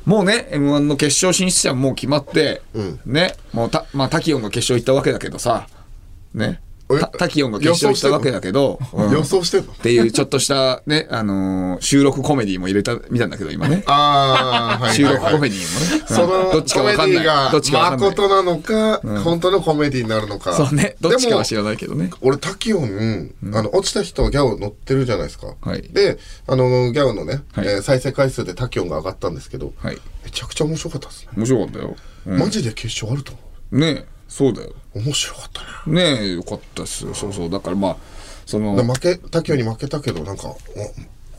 [0.04, 2.62] もうね、M1 の決勝進出者ももう決まって、
[3.06, 5.66] ね、もうた、まあ、タキオンが決勝行ったわけだけどさ、
[6.34, 13.82] ね、えたタキオンが決勝行ったわけだけど、うん予想してっていうちょっとしたね、あのー収録コメディも入れた、見たんだけど、今ね。
[13.86, 15.04] ああ、はい収。
[15.04, 16.04] 録コメディもね。
[16.08, 17.24] そのうんどっちかわかんない。
[17.50, 18.10] どっちかわかんない。
[18.10, 20.52] 誠なのか、本当のコメディになるのか。
[20.54, 22.10] そうね、どっちかは知らないけどね。
[22.20, 25.54] 俺、タキオン、あの、落ちた人はギャオ乗ってるじゃないですか。
[25.60, 29.98] はいで、あの、ギャオのね、はいえー再生回数でタキオンが上がったんですけど、はい。
[30.24, 31.28] めちゃくちゃ面白かったですね。
[31.36, 31.96] 面白かったよ。
[32.26, 33.32] うんマジで決勝あると
[33.72, 34.70] 思ねえ、そうだよ。
[34.94, 35.00] う。
[35.00, 36.16] 面白かったね。
[36.16, 37.14] ねえ、よかったっすよ。
[37.14, 37.50] そうそう。
[37.50, 37.96] だからまあ、
[38.46, 40.54] その、で負け、タキオンに負けたけど、なんか、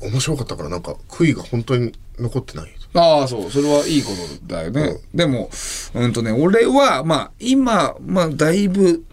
[0.02, 2.72] お面白かったから、なんか、悔いが本当に残ってない。
[2.94, 4.12] ああ、そう、それはいいこ
[4.48, 4.98] とだよね。
[5.14, 5.50] でも、
[5.94, 9.04] うんとね、俺は、まあ、今、まあ、だいぶ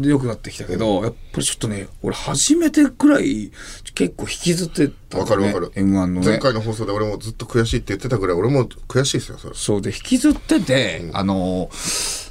[0.00, 3.52] 良くなってきたけど、やっぱりちょっとね、俺初めてくらい、
[3.94, 5.22] 結構引きずってた、ね。
[5.22, 5.68] わかるわかる。
[5.68, 6.26] M1 のね。
[6.26, 9.54] 前回の放送で俺もずっと悔しいって言ってたぐらい、俺も悔しいですよ、それ。
[9.54, 11.70] そうで、引きずってて、あの、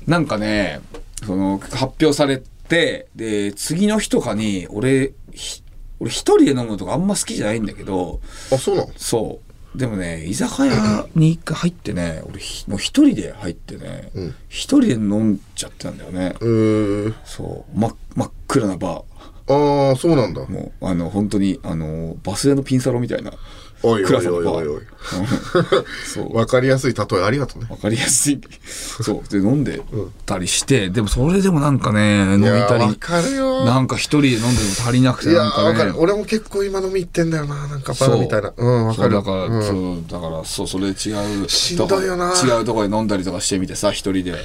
[0.07, 0.81] なんかね、
[1.25, 5.63] その、発表されて、で、次の日とかに、俺、ひ
[5.99, 8.19] 俺一人で飲むのとかあんま好きじゃないんだけど、
[8.51, 8.89] あ、そうなの？
[8.97, 9.39] そ
[9.75, 9.77] う。
[9.77, 14.11] でもね、居酒屋に一回入ってね、俺ひ、もう一人で入ってね、
[14.49, 16.35] 一、人で飲んじゃってたんだよね。
[16.41, 17.79] えー、そう。
[17.79, 19.01] 真っ真っ暗なバ
[19.47, 20.51] ああ、そうなんだー。。
[20.51, 23.33] もう、あの、本当に、あの、バス停のピンサロみたいな
[23.83, 24.15] おいおい。
[24.15, 24.65] おいおいおい。
[24.65, 24.85] うん
[26.07, 26.35] そう。
[26.35, 27.67] わかりやすい例えありがとうね。
[27.69, 28.39] わかりやすい。
[28.65, 29.29] そう。
[29.29, 29.81] で、飲んで
[30.25, 33.65] たりして、でもそれでもなんかね、飲みたり、かるよ。
[33.65, 34.51] なんか一人で飲んでも
[34.85, 35.93] 足りなくて、なんかねわかる。。
[35.97, 37.67] 俺も結構今飲み行ってんだよな。
[37.67, 38.53] なんかバそうーみたいな。
[38.55, 39.13] うん、わかる。
[39.13, 44.35] だから、うんそうだからそうそれ違うしんどいよな違うとこで飲んだりとかしてみてさ一人で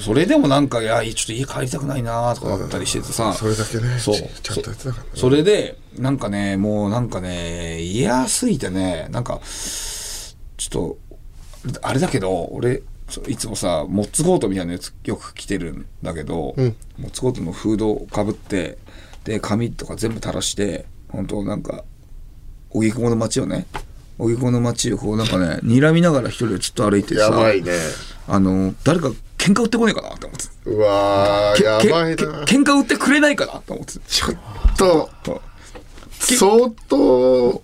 [0.00, 4.14] それでもなんかいやちょっと家帰りたくないなとかだったりしててさ、それだけね、そう。
[4.14, 5.10] ちちゃんとやってたからね。
[5.14, 9.40] それでなんかねもうなんかね嫌すぎてねなんか
[10.56, 10.98] ちょっと
[11.82, 12.82] あれだけど俺
[13.28, 16.76] いつもさモッツコートみたいなやつよく着てるんだけど、ん。
[16.98, 18.78] モッツコートのフードをかぶって
[19.24, 21.84] で髪とか全部垂らして本当なんか
[22.70, 23.66] 荻窪の街をね
[24.18, 27.72] 荻窪の街をこうなんかね睨みながら一人でちょっと歩いてさやばいね。
[28.28, 29.10] あの誰か
[29.42, 30.70] 喧嘩売ってこねえかなって思って。
[30.70, 32.44] うわーけやばいけな。
[32.44, 33.94] け喧嘩売ってくれないかなと思って。
[34.06, 34.36] ちょっ
[34.76, 35.10] と
[36.20, 37.62] 相当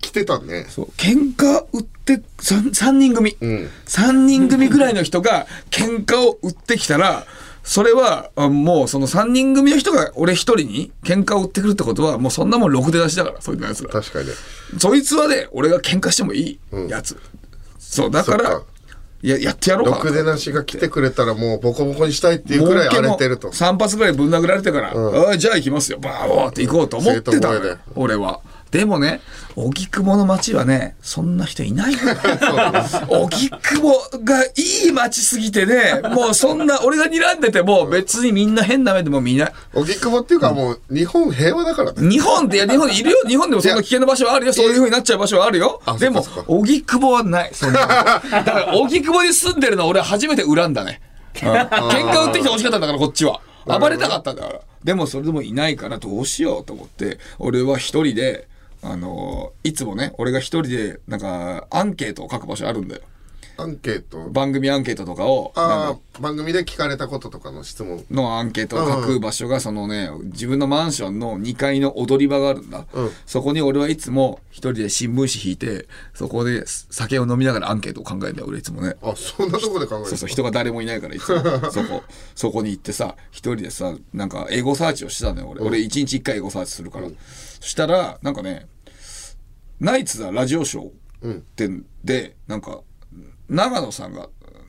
[0.00, 0.66] 来てたね。
[0.68, 0.86] そう。
[0.96, 3.70] 喧嘩売って 3, 三人組、ん。
[3.86, 7.24] 三人組ぐらいの人が喧嘩を売ってきたら
[7.62, 13.90] それはあもうその3人組の人が俺一人に喧嘩を売ってくるってことはもうそんなもんろくで出しだからそういうやつら。
[13.90, 14.26] 確かに。
[14.26, 14.32] ね
[14.78, 17.16] そいつはね俺が喧嘩してもいいやつ、
[17.78, 18.62] そうだから
[19.22, 23.48] いややってやろうかくでなしが来てくれたらもうボコボコにしたいっていうくらい荒れてると。
[23.48, 25.98] 3発ぐらいぶん殴られてから、ああじゃあ行きますよ。
[25.98, 27.50] バーッって行こうと思ってた
[27.94, 29.20] 俺はでもね
[29.56, 32.16] 荻窪の街はねそんな人いないのよ
[33.08, 39.52] 荻窪がいい街すぎてねもうそんな俺が睨んでても別にみんな変な目でも見ない。
[39.74, 42.08] 荻窪っていうかもう日本平和だからね。
[42.08, 43.16] 日本っていや日本いるよ。
[43.26, 44.52] 日本でもそんな危険な場所はあるよ。
[44.52, 45.82] そういう風になっちゃう場所はあるよ。
[45.84, 47.50] あでも荻窪はない。
[47.52, 47.80] そんな。
[47.80, 51.00] だから荻窪に住んでるの俺は初めて恨んだね、
[51.42, 51.48] うん。
[51.48, 53.40] 喧嘩売ってきてほしかったんだからこっちは。
[53.66, 54.60] 暴れたかったんだから。
[54.84, 58.48] でもそれでもいないからどうしようと思って俺は一人で
[58.82, 63.02] あのいつもね俺が一人でなんかアンケートを書く場所あるんだよ。
[63.56, 64.30] アンケート？
[64.30, 68.02] 番組アンケートとかをなんあかあ番組で聞かれたこととかの質問。
[68.10, 73.10] のアンケートを書く場所がそのね自分のマンションの2階の踊り場があるんだ、うん。
[73.26, 78.94] そこに俺はいつも一人で新聞紙引いてそこで酒を飲みながらアンケートを考えるんだよ俺いつもね。
[79.02, 81.42] あそんなとこで考えるそうそう人が誰もいないからいつも。
[81.70, 82.02] そこ
[82.34, 87.08] そこに行ってさ一人でさなんかエゴサーチをしてたのよ俺、俺一日一回エゴサーチするから、
[87.60, 88.66] そしたらなんかね
[89.78, 92.80] ナイツだラジオショーってんで、なんか
[93.48, 94.28] 長野さんが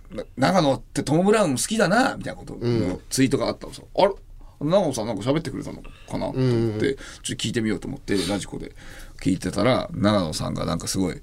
[0.09, 4.13] な長野ってトム・ブラウン好きだなみたいなことのツイートがあったのさ、あれ？
[4.59, 6.31] 長野さんなんか喋ってくれたのかな？
[6.31, 8.73] と思って、ちょっと聞いてみようと思ってラジコで
[9.21, 11.21] 聞いてたら長野さんがなんかすごい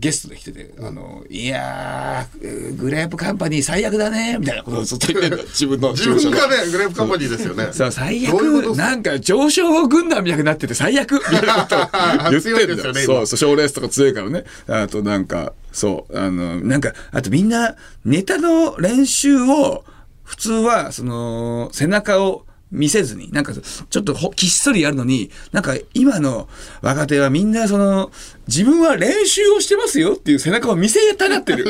[0.00, 7.72] ゲストで来てて、あの、いやー、グレープカンパニー最悪だねみたいなことをずっと言ってんだよ自分の自分がねグレープカンパニーですよね。
[7.72, 12.92] さあ最どういうなんか上昇軍団みたいになってて最悪みたいなことを 言ってんだよ。
[12.92, 13.14] ね今。
[13.14, 14.44] そうそう賞レースとか強いからね。
[14.68, 19.84] あとなんかそうあのなんかあとみんなネタの練習を
[20.22, 26.48] 普通はその背中を見せずになんかちょっとほきっそりやるのになんか今の
[26.82, 28.10] 若手はみんなその
[28.48, 31.66] 自分は練習をしてますよっていう背中を見せたがってる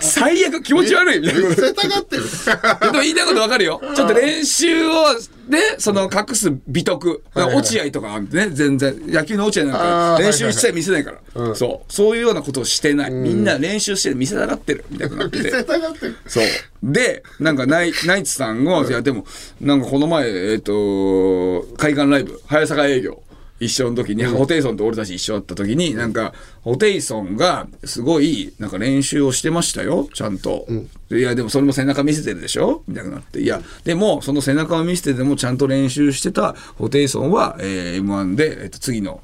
[0.00, 3.80] 最悪気持ち悪いみたいな見せたがってるでも言いたいことわかるよ。
[3.94, 5.14] ちょっと練習を、
[5.48, 7.24] ね、その隠す美徳。
[7.34, 8.94] 落合とかね、全然。
[9.06, 11.54] 野球の落合なんか練習して見せないから。
[11.54, 11.92] そう。
[11.92, 13.10] そういうようなことをしてない。
[13.10, 14.84] みんな練習して見せたがってる。
[14.90, 15.50] みたいにな見て。
[15.50, 16.44] せたがってるそう。
[16.82, 19.26] で、なんかナイ、ナイツさんが、いや、でも、
[19.60, 23.22] なんかこの前、えっ、と、海岸ライブ、早坂営業。
[23.60, 30.66] 一緒の時に、ホテイソンと俺たち一緒だった時に、なんか、ホテイソンが、すごい、なんか練習をしてましたよ、ちゃんと。
[31.10, 32.82] いや、でもそれも背中見せてるでしょ？
[32.86, 33.40] みたいになって。
[33.40, 39.20] いや、でも、その背中を見せてでもちゃんと練習してたホテイソンは、えー、M1 で、えっ、と、次の、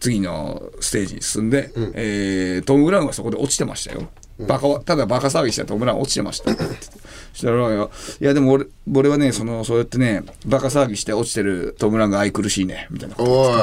[0.00, 4.08] 次のステージに進んで、えートム・ブラウンはそこで落ちてましたよ。
[4.38, 6.50] バカはただバカ騒ぎしてトム・ブラウン落ちてました。
[7.32, 7.88] したらい
[8.20, 12.88] やでも俺俺はねそのそうやってねバカ騒ぎして落ちてるトム・ブラウンが愛くるしいね。
[12.90, 13.30] みたいなこと。
[13.30, 13.54] おい。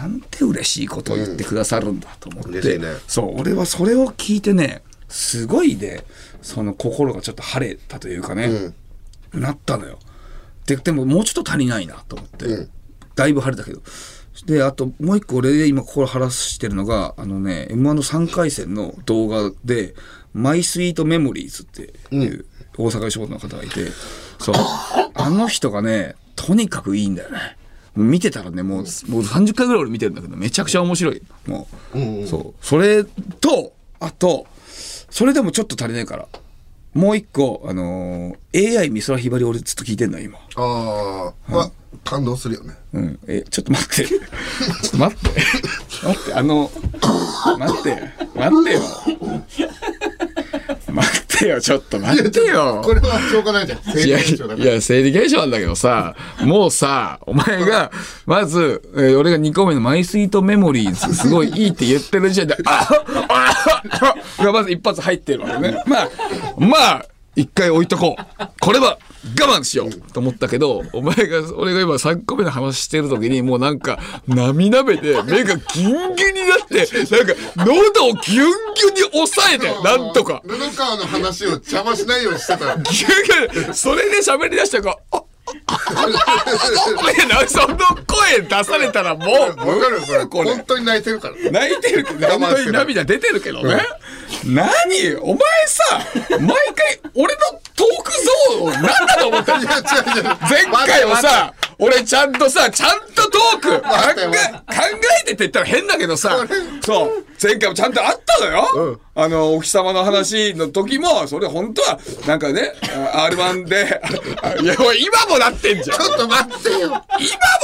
[0.00, 2.88] なんて嬉しいことを言ってくださるんだと思って、嬉しいね。
[3.08, 6.04] そう俺はそれを聞いてねすごいね
[6.42, 8.74] その心がちょっと晴れたというかね、
[9.32, 9.98] なったのよ。
[10.66, 12.68] ででももうちょっと足りないなと思って、
[13.14, 13.80] だいぶ晴れたけど
[14.46, 19.94] であともう一個俺で今心晴らしてるのがあのね m 1の3回戦の動画で
[20.32, 22.46] 「マイスイートメモリーズ」っていう
[22.78, 23.86] 大阪吉本の方がいて、
[24.38, 24.54] そう。
[25.14, 27.56] あの人がねとにかくいいんだよね。
[27.96, 31.22] 見てたらねもう,、もう30回ぐらい俺見てるんだけどめちゃくちゃ面白い。
[31.46, 32.64] もう、そう。
[32.64, 34.46] それとあと
[35.10, 36.28] それでもちょっと足りないから
[36.92, 40.38] もう一個あのー AI 美空ひばり俺ずっと聞いてんの今。
[40.56, 41.70] ああは
[42.06, 42.74] 感動するよね。
[42.94, 43.18] うん。
[43.26, 44.06] えちょっと待って。
[44.06, 45.30] ちょっと待って。
[46.06, 46.70] 待ってあの
[47.58, 48.02] 待って。
[48.34, 48.80] 待ってよ。
[50.92, 52.80] 待ってよちょっと待ってよ。
[52.82, 53.80] これはしょうがないじゃん。
[53.82, 54.70] 生いや理現象だから。
[54.70, 57.90] いや、生理現象なんだけどさ、もうさ、お前が、
[58.24, 62.88] まず、えー俺が2個目のマイスイートメモリーズ、すごいいいって言ってる時点で、あ
[63.28, 65.82] ああがまず一発入ってるわけね。
[65.86, 66.08] まあ、
[66.58, 68.44] まあ、一回置いとこう。
[68.60, 68.98] これは、
[69.38, 80.42] 我慢しようと思ったけど、お前が、俺が今3個目の話してる時に、もうなんか、涙目で目がギンギンになって、なんか、喉をギュンギュンに押さえて、なんとか。
[80.46, 85.22] 布川の話を邪魔しないようにしてたらギュンギュン、それで喋り出したから、あ、
[87.48, 90.50] その声出されたらもう、わかるこれこれ。
[90.50, 93.36] 本当に泣いてるから泣いてるけど、本当に涙出てる。
[93.46, 93.80] けどね。
[94.44, 95.14] 何？
[95.20, 96.00] お前さ、
[96.40, 97.40] 毎回、俺の
[97.76, 99.58] トークゾーンを何だと思った
[100.48, 106.38] 前回はさ、俺ちゃんとさ、ちゃんとトーク考え、てって言ったら変だけどさ、
[106.82, 109.00] そう、前回もちゃんとあったのよ。
[109.14, 112.72] あの、お日様の話の時も、それ本当は、なんかね、
[113.12, 114.00] あ R1 で、
[114.42, 115.98] あいや、今もなってんじゃん。
[115.98, 116.94] ちょっと待ってよ今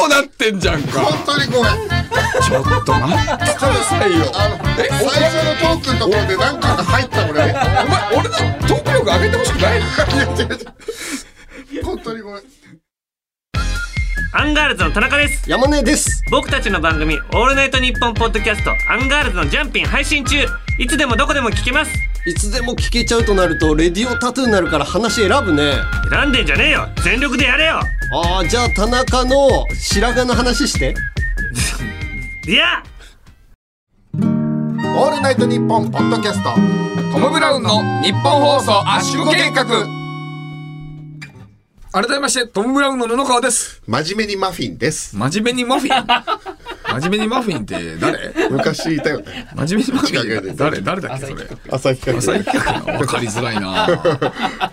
[0.00, 1.00] もなってんじゃんか。
[1.00, 4.26] 本当にごめんちょっと待ってくださいよ。
[4.78, 8.34] え、お最初のトークのところで何かが入った俺ねお前、俺の
[8.68, 9.86] トーク力上げてほしくないの？
[11.84, 12.42] 本当にごめん
[14.34, 15.48] アンガールズの田中です。
[15.50, 16.22] 山根です。
[16.30, 20.46] 僕たちの番組「オールナイトニッポン」ポッドキャスト「アンガールズのジャンピン」配信中。
[20.78, 21.92] いつでもどこでも聞けます。
[22.24, 25.74] いつでも聞けちゃうとなるとレディオタトゥーになるから話選ぶね。
[26.10, 26.88] 選んでんじゃねえよ。
[27.04, 27.80] 全力でやれよ。
[28.14, 30.94] あーじゃあ田中の白髪の話して。
[32.48, 32.82] いや。
[34.14, 36.54] オールナイトニッポンポッドキャスト。
[37.12, 40.01] トム・ブラウンの日本放送圧縮計画
[41.92, 43.82] 改めまして、トム・ブラウンの布川です。
[43.86, 45.14] 真面目にマフィンです。
[45.14, 46.06] 真面目にマフィン？
[46.06, 48.32] 真面目にマフィンって誰？
[48.50, 49.46] 昔いたよね。
[49.54, 50.80] 真面目にマフィン誰？
[50.80, 51.46] 誰だっけそれ？
[51.70, 53.86] 朝日か朝日企画の分かりづらいな。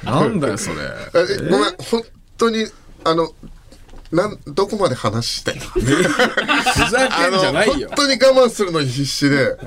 [0.06, 0.78] なんだよそれ。
[1.14, 1.76] えごめん。
[1.78, 2.04] 本
[2.38, 2.66] 当に
[3.04, 3.34] あの
[4.14, 5.62] なんどこまで話したいの？
[5.62, 7.90] ふざけんじゃないよ。
[7.90, 7.98] 本。
[7.98, 9.58] 当に我慢するのに必死で、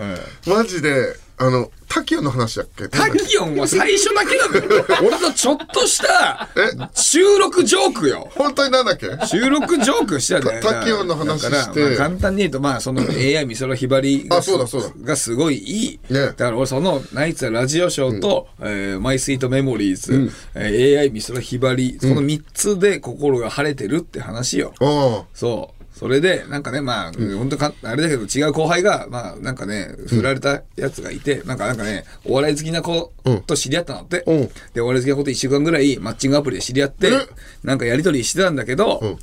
[0.47, 2.89] マジであのタキオの話だっけ？
[2.89, 4.85] タキオンは最初だけなのよ。
[5.03, 6.49] 俺のちょっとした
[6.95, 8.31] 収録ジョークよ。
[8.35, 9.07] 本当になんだっけ？
[9.27, 10.61] 収録ジョークしたね。
[10.63, 16.01] タタキオンの話だからしてまあ簡単に言うと、まあ、その AI 美空ひばりがあそうだそうだがすごいいい。
[16.13, 24.73] ねだから俺、そのナイツラジオショーと、えーマイスイートメモリーズ、えー AI 美空ひばり、その3つで心が晴れてるって話よ。
[24.81, 25.82] あそう。
[26.03, 33.13] それで、なんかね、まあ、本当か、あれだけど違う後輩が、まあ、なんかね、振られたやつがいて、なんか、なんかね、お笑い好きな子
[33.47, 34.25] と知り合ったのって。
[34.27, 34.51] うん。
[34.75, 37.11] で、お笑い好きな子と一週間ぐらいマッチングアプリで知り合ってえ、
[37.63, 39.17] なんかやりとりしてたんだけど、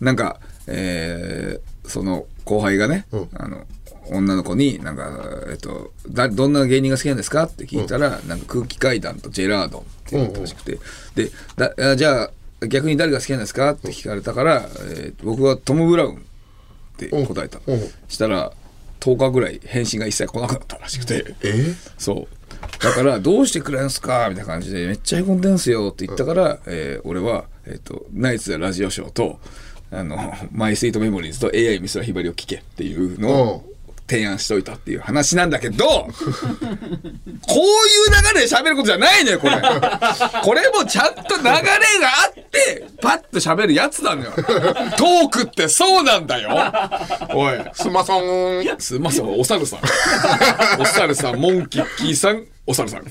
[0.00, 3.64] なんか、えーその後輩がね、あの、
[4.10, 10.78] 女の子に、なんか、えっと、だどんな芸人が好きなんですかって聞いたら、なんか空気階段とジェラードンって言ったらしくて、
[11.14, 11.30] で
[11.96, 12.30] じゃあ
[12.68, 13.70] 逆に誰が好きなんですか？
[13.70, 16.18] って聞かれたから、えー僕はトム・ブラウンっ
[16.96, 17.58] て答えた、
[18.08, 18.52] したら
[19.00, 21.34] 10日ぐらい返信が一切来なくなったらしくて。
[21.42, 22.82] えそう。
[22.82, 24.28] だからどうしてくれんすか？
[24.30, 29.38] みたいな感じでめっちゃへこんでんすよって言ったから、えー俺は、えー、とナイツやラジオショーと
[29.90, 30.16] あの
[30.52, 33.73] マイスイートメモリーズと AI 美空ひばりを聞けっていうのを
[34.06, 36.10] 提案しといたっていう話なんだけど こういう
[38.34, 39.56] 流れで喋ることじゃないのよこれ
[40.42, 46.50] これもちゃんと流れがあってパッと喋るやつなのよトークってそうなんだよ
[47.30, 49.80] おいすまそんすみません、お猿さん。
[50.80, 53.04] お猿さん、モンキッキーさん、お猿さん。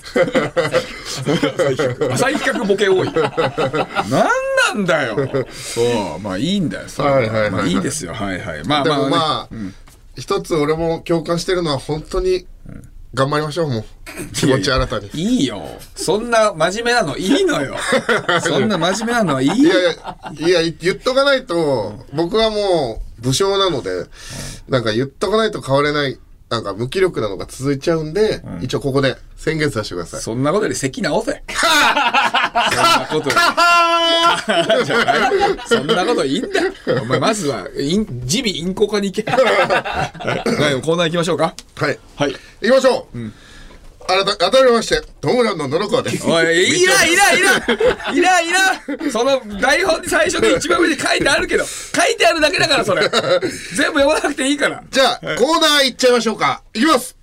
[2.14, 3.12] 浅い企画ボケ多い。
[3.12, 5.18] なんなんだよ。
[5.52, 5.82] そ
[6.18, 6.86] う、まあいいんだよ。
[6.98, 8.14] はいはいはいはいまあいいですよ。
[8.14, 8.64] はいはい。
[8.66, 9.56] まあでまあ、ね、もまあ、
[10.16, 12.46] 一つ俺も共感してるのは本当に
[13.14, 13.84] 頑張りましょうもう。
[14.34, 15.10] 気持ち新たに。
[15.14, 15.62] いいよ。
[15.96, 17.76] そんな真面目なのいいのよ。
[18.42, 19.50] そんな真面目なのはいい。
[19.50, 19.84] いやい
[20.40, 24.06] やいや言っとかないと僕はもう武将なので
[24.68, 30.22] なんか言っとかないと変われないなんか無気力なのが続いちゃうんで、一応ここで宣言させてください。
[30.22, 31.44] そんなことより席直せ。
[32.54, 33.36] そんなことよ
[34.80, 34.86] り。
[34.86, 35.32] じゃない
[35.66, 36.72] そんなこといいんだよ。
[37.02, 39.30] お前、まずは、イン耳鼻咽喉科に行け。
[39.30, 39.38] は
[40.78, 41.56] い、コーナー行きましょうか。
[41.78, 42.36] はいはい。
[42.62, 43.18] 行きましょう、
[44.06, 47.58] 改た改めましてトムランの野呂川ですおい、いらん、いらん、いら
[48.14, 49.12] ん、いらん、いらん。
[49.12, 53.10] その台本に最初に一番上に書いてあるけど、書いてあるだけだから、それ。
[53.10, 54.84] 全部読まなくていいから。
[54.92, 56.62] じゃあ、コーナー行っちゃいましょうか。
[56.74, 57.16] いきます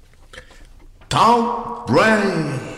[1.09, 1.45] タウン
[1.87, 2.07] ブレイ
[2.67, 2.70] ン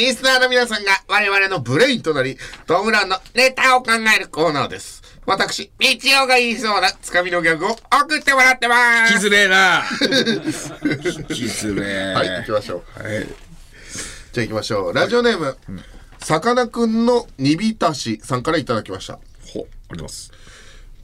[0.00, 5.02] リスナーの皆さんが我々のブレインとなり、トムランのネタを考えるコーナーです。
[5.26, 9.12] 私、日曜が言いそうなつかみのギャグを送ってもらってます。
[9.12, 9.82] 引きずれえな。
[10.00, 12.14] 引きずれえ。
[12.14, 13.02] はい、行きましょう。
[13.02, 13.26] はい。
[14.32, 14.94] じゃあ行きましょう。
[14.94, 15.58] ラジオネーム、
[16.18, 19.18] さかなクンの煮浸しさんからいただきました。
[19.52, 20.32] ほ、あります。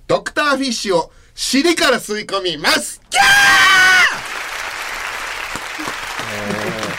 [0.06, 3.02] ドクターフィッシュを尻から吸い込みます。
[3.10, 4.35] キャー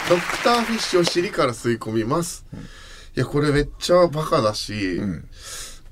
[0.10, 2.46] ドクターフィッシュを尻から吸い込みます。
[3.14, 5.02] やこれめっちゃバカだし、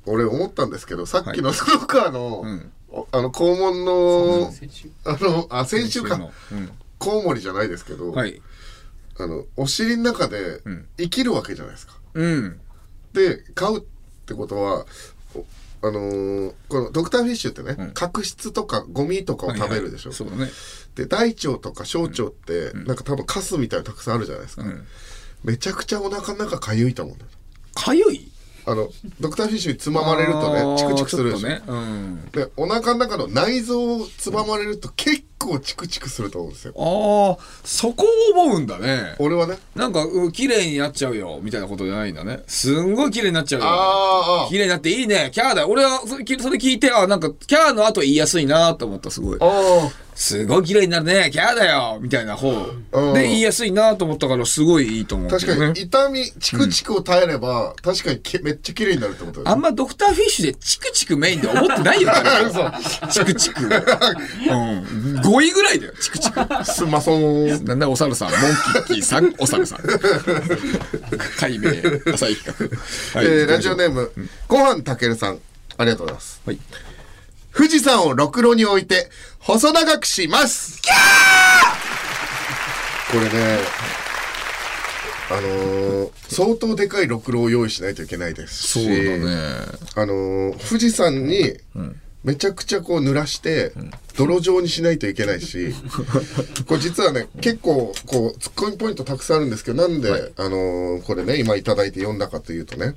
[0.05, 2.45] 俺思ったんですけどさっきのそのカーの、
[2.89, 4.53] おあの肛門の
[5.03, 6.29] あのあ先週か。
[6.97, 8.41] コウモリじゃないですけど、はい。
[9.17, 10.61] あのお尻の中で
[10.97, 11.93] 生きるわけじゃないですか。
[12.13, 12.59] うん。
[13.11, 13.81] で飼うっ
[14.25, 14.85] てことはお
[15.87, 20.51] あのーこのドクターフィッシュってね、角質とかゴミとかを食べるでしょ、はいはいそうだね。
[20.95, 24.63] で大腸とか小腸って、なんか多分カスみたいなのたくさんあるじゃないですか、
[25.43, 27.31] めちゃくちゃお腹の中かゆいと思うんだよ。
[27.75, 28.31] かゆい？
[28.67, 31.39] あのドクターフィッシュにつままれるとねチクチクするでしょ。
[31.41, 32.31] ちょねうん。
[32.31, 36.73] でお腹の中の内臓をつままれると結構チクチクすると思うんですよ。
[36.77, 38.05] ああそこ
[38.35, 39.15] を思うんだね。
[39.19, 39.57] 俺はね。
[39.75, 42.43] なんかうん綺麗になっちゃうよみたいなことじゃないんだね。
[42.47, 43.67] すんごい綺麗になっちゃうよ。
[43.69, 45.31] あー綺麗になっていいね。
[45.33, 49.37] キャーだ俺はそれそれ聞いてあなんかキャーの後言いやすいなと思ったすごい。
[49.39, 51.29] ああすごい綺麗になるね。
[51.31, 51.99] キャーだよ。
[52.01, 52.49] みたいな方。
[52.93, 53.13] うん。
[53.13, 55.37] で言いやすいなと思ったからすごいいいと思うね。
[55.37, 62.09] 確かに痛みチクチクを耐えれば、確かにけめっちゃ綺麗になるってことあんまドクターフィッシュでチクチクメインで思ってないよ
[63.11, 63.65] チクチク。
[63.65, 63.69] うん。
[63.69, 66.39] 5位ぐらいだよチクチク。
[66.65, 67.65] すんまそーん。
[67.65, 69.79] なんだお猿さんモンキッキーさんお猿さん。
[71.37, 71.69] 解明
[72.13, 72.69] 浅い企
[73.13, 73.27] 画はい。
[73.27, 74.11] えーラジオネーム、
[74.47, 75.39] ごはんたけるさん、
[75.77, 76.41] ありがとうございます。
[76.45, 76.59] はい
[77.55, 80.81] 富士山をろくろに置いて、細長くします。
[80.81, 83.13] キャー！
[83.13, 83.59] これね、
[85.31, 88.67] あのー相当でかいろくろを用意しないといけないです。
[88.67, 89.25] し、そうだね。
[89.95, 91.53] あのー富士山に、
[92.25, 93.71] めちゃくちゃこう濡らして、
[94.17, 95.73] 泥状にしないといけないし、
[96.67, 102.95] これ実はね、結構、こう、ツッコミポイントたくさんあるんですけど、なんで、あのーこれね、今いただいて読んだかというとね、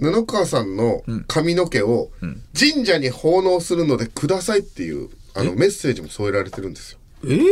[0.00, 2.10] 布川さんの髪の毛を
[2.58, 6.98] 神社に奉納するのでくださいっていう、あの、メッセージも添えられてるんですよ。
[7.24, 7.28] え？
[7.28, 7.44] ー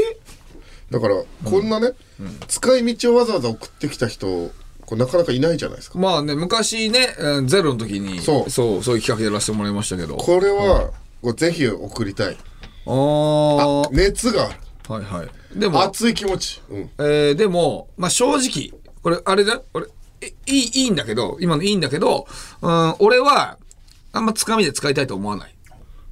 [0.90, 1.92] だから、こんなね、
[2.46, 5.98] 使い道をわざわざ送ってきた人、これなかなかいないじゃないですか。
[5.98, 8.50] まあね昔ねうんゼロの時にそう。
[8.50, 10.16] そうそういう企画やらせてもらいましたけど。
[10.16, 12.37] これは、これぜひ送りたい。
[12.87, 14.48] ああは熱が。
[14.88, 15.04] ある。
[15.04, 15.58] いはい。
[15.58, 15.82] でも。
[15.82, 16.62] 熱い気持ち。
[16.70, 16.90] うん。
[16.98, 19.90] えーでも、まあ、正直、これ、あれだ、これ、え
[20.46, 22.26] いい、いいんだけど、今のいいんだけど、
[22.62, 23.59] うん、俺は、
[24.12, 25.54] あんまつかみで使いたいと思わない。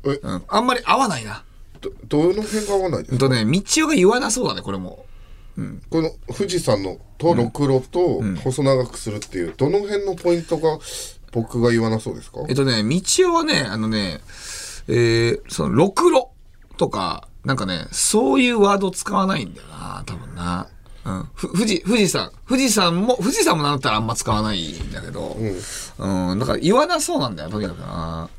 [0.04, 1.42] え、うん、あんまり合わないな。
[1.80, 3.14] ど、どの辺が合わないですか？
[3.14, 5.04] うんとね、道夫が言わなそうだね、これも。
[5.88, 10.78] この富士山のとろくろと細長くするっていう、どの辺のポイントが
[11.32, 12.40] 僕が言わなそうですか？
[12.48, 14.20] えっとね、道夫はね、あのね、
[14.88, 16.30] えー、その、ろくろ
[16.76, 20.68] とか、なんかね、そういうワードを使わないんだよな、多分な。
[21.06, 21.28] うん。
[21.34, 22.32] ふ富士、富士山。
[22.48, 25.36] 富士山も、富士山もなんだったらあんま使わないんだけど、
[25.98, 26.38] うん。
[26.38, 27.86] だから言わなそうなんだよ、とにかくな。
[27.86, 28.30] だか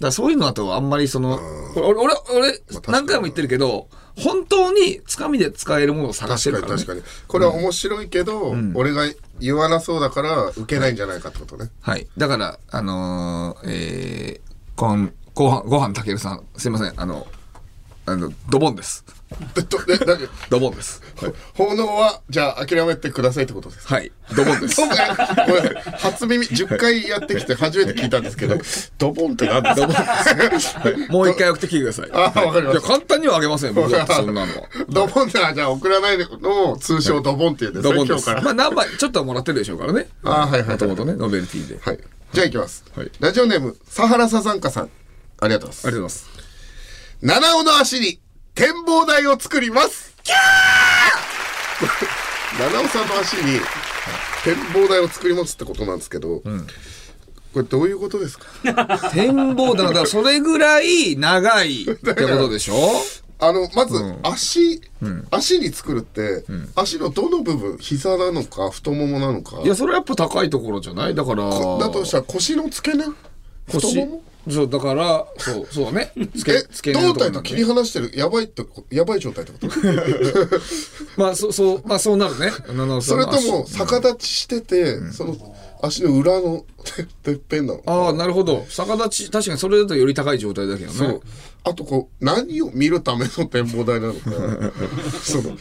[0.00, 1.40] らそういうのだとあんまりその、
[1.76, 6.76] 俺、俺、俺、何回も言ってるけど、本当につかみで使えるものを探してるから、ね。
[6.76, 7.28] 確かに確かに。
[7.28, 9.04] これは面白いけど、俺が
[9.40, 11.70] 言わなそうだから受けないんじゃないかってことね。
[11.80, 12.06] はい。
[12.18, 17.26] だから、あのー、えー、ごはん、ごはん、ごはんたけるさん、すいません、あの、
[18.04, 19.04] あの、ドボンです。
[20.50, 21.02] ドボンです。
[21.20, 21.32] はい。
[21.54, 23.94] 奉納は、じゃあ諦めてくださいってことですか？
[23.96, 24.80] はい、ドボンです。
[24.80, 25.22] ごめんなさ
[25.68, 28.56] い初耳、10回やってきて初めて聞いたんですけど、
[28.98, 30.80] ドボンって何ですか？
[30.80, 32.10] はい もう一回送ってきてください。
[32.12, 34.48] あわかりました簡単にはあげません、僕だってそんなのは。
[34.88, 38.28] ドボンってじゃあ送らないのを通称ドボンって言うんですね、ドボンです。
[38.30, 40.08] まあ、何枚、ちょっとはもらってるでしょうからね。
[40.24, 41.78] あはいはいはいもともとね、ノベルティで。
[41.82, 41.98] はい。
[42.32, 42.84] じゃあ行きます。
[42.96, 44.90] はいラジオネーム、サハラサザンカさん。
[45.40, 45.86] ありがとうございます。
[45.86, 46.32] ありがとうございます。
[47.22, 48.18] 七尾の足に
[48.54, 50.14] 展望台を作ります。
[50.22, 52.70] キャー！
[52.70, 53.58] 七尾さんの足に
[54.44, 59.10] 展望台を作りますってことなんですけど、これどういうことですか？
[59.12, 62.74] 展望だから、それぐらい長いってことでしょ？
[63.44, 64.80] あの、まず、足、
[65.32, 66.44] 足に作るって、
[66.76, 69.60] 足のどの部分、膝なのか、太ももなのか？
[69.62, 71.14] いや、それはやっぱ高いところじゃない？
[71.14, 71.44] だから。
[71.78, 73.04] だとしたら腰の付け根？
[73.66, 74.06] 太腰も？
[74.06, 76.12] もそう、だから、そう、そうね。
[76.36, 79.68] つけえ、、付け胴体と切り離してる、やばいってこ、やばい状態ってこと？
[81.16, 82.50] まあ、そう、そう、まあ、そうなるね。
[83.02, 85.36] それとも、逆立ちしてて、その、
[85.82, 86.64] 足の裏の
[86.96, 87.78] ててっぺんなの？
[87.80, 88.66] かああ、なるほど。
[88.68, 90.96] 逆立ち、確かにそれだとより高い状態だけどね。
[90.98, 91.20] そう。
[91.64, 94.20] あとこう、何を見るための展望台なのか。
[95.22, 95.56] その、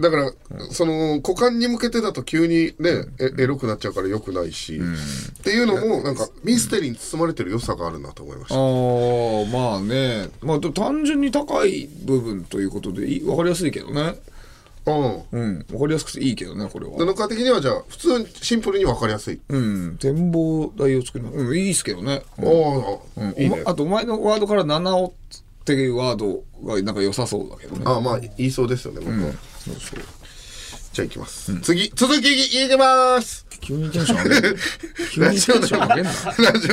[0.00, 0.32] だから、
[0.70, 8.54] その、股間に向けてだと急にね、えエロくなっちゃうから良くないし、っていうのも、なんか、ミステリーに包まれてる良さがあるなと思いました。
[8.54, 10.28] ああ、まあね。
[10.40, 14.14] まあ、で単純に高い部分ということでいい、わかりやすいけどね。
[14.86, 15.22] うん。
[15.32, 15.66] うん。
[15.72, 16.92] わかりやすくていいけどね、これは。
[16.96, 19.40] 布川的にはじゃあ、普通にシンプルに分かりやすい。
[19.48, 19.96] うん。
[19.98, 21.36] 展望台を作ります。
[21.36, 22.22] うん、いいっすけどね。
[22.38, 22.44] ああ、
[23.22, 23.62] うんいいね。
[23.66, 25.12] あと、お前のワードから七尾
[25.74, 27.82] ってワードがなんか良さそうだけどね。
[27.86, 29.32] ああ、まあ、言いそうですよね、僕は。
[30.92, 31.60] じゃあ行きます。
[31.60, 33.46] 次、続きいきます。
[33.60, 34.56] 急にテンション上げる
[35.18, 35.58] ラジオ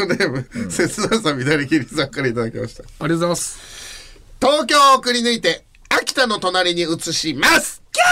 [0.07, 2.83] ネーム、切なさ乱れ切りさんからいただきました。
[2.83, 3.59] がとうございます。
[4.41, 7.81] 東京をくり抜いて、秋田の隣に移します。
[7.91, 8.07] キャー。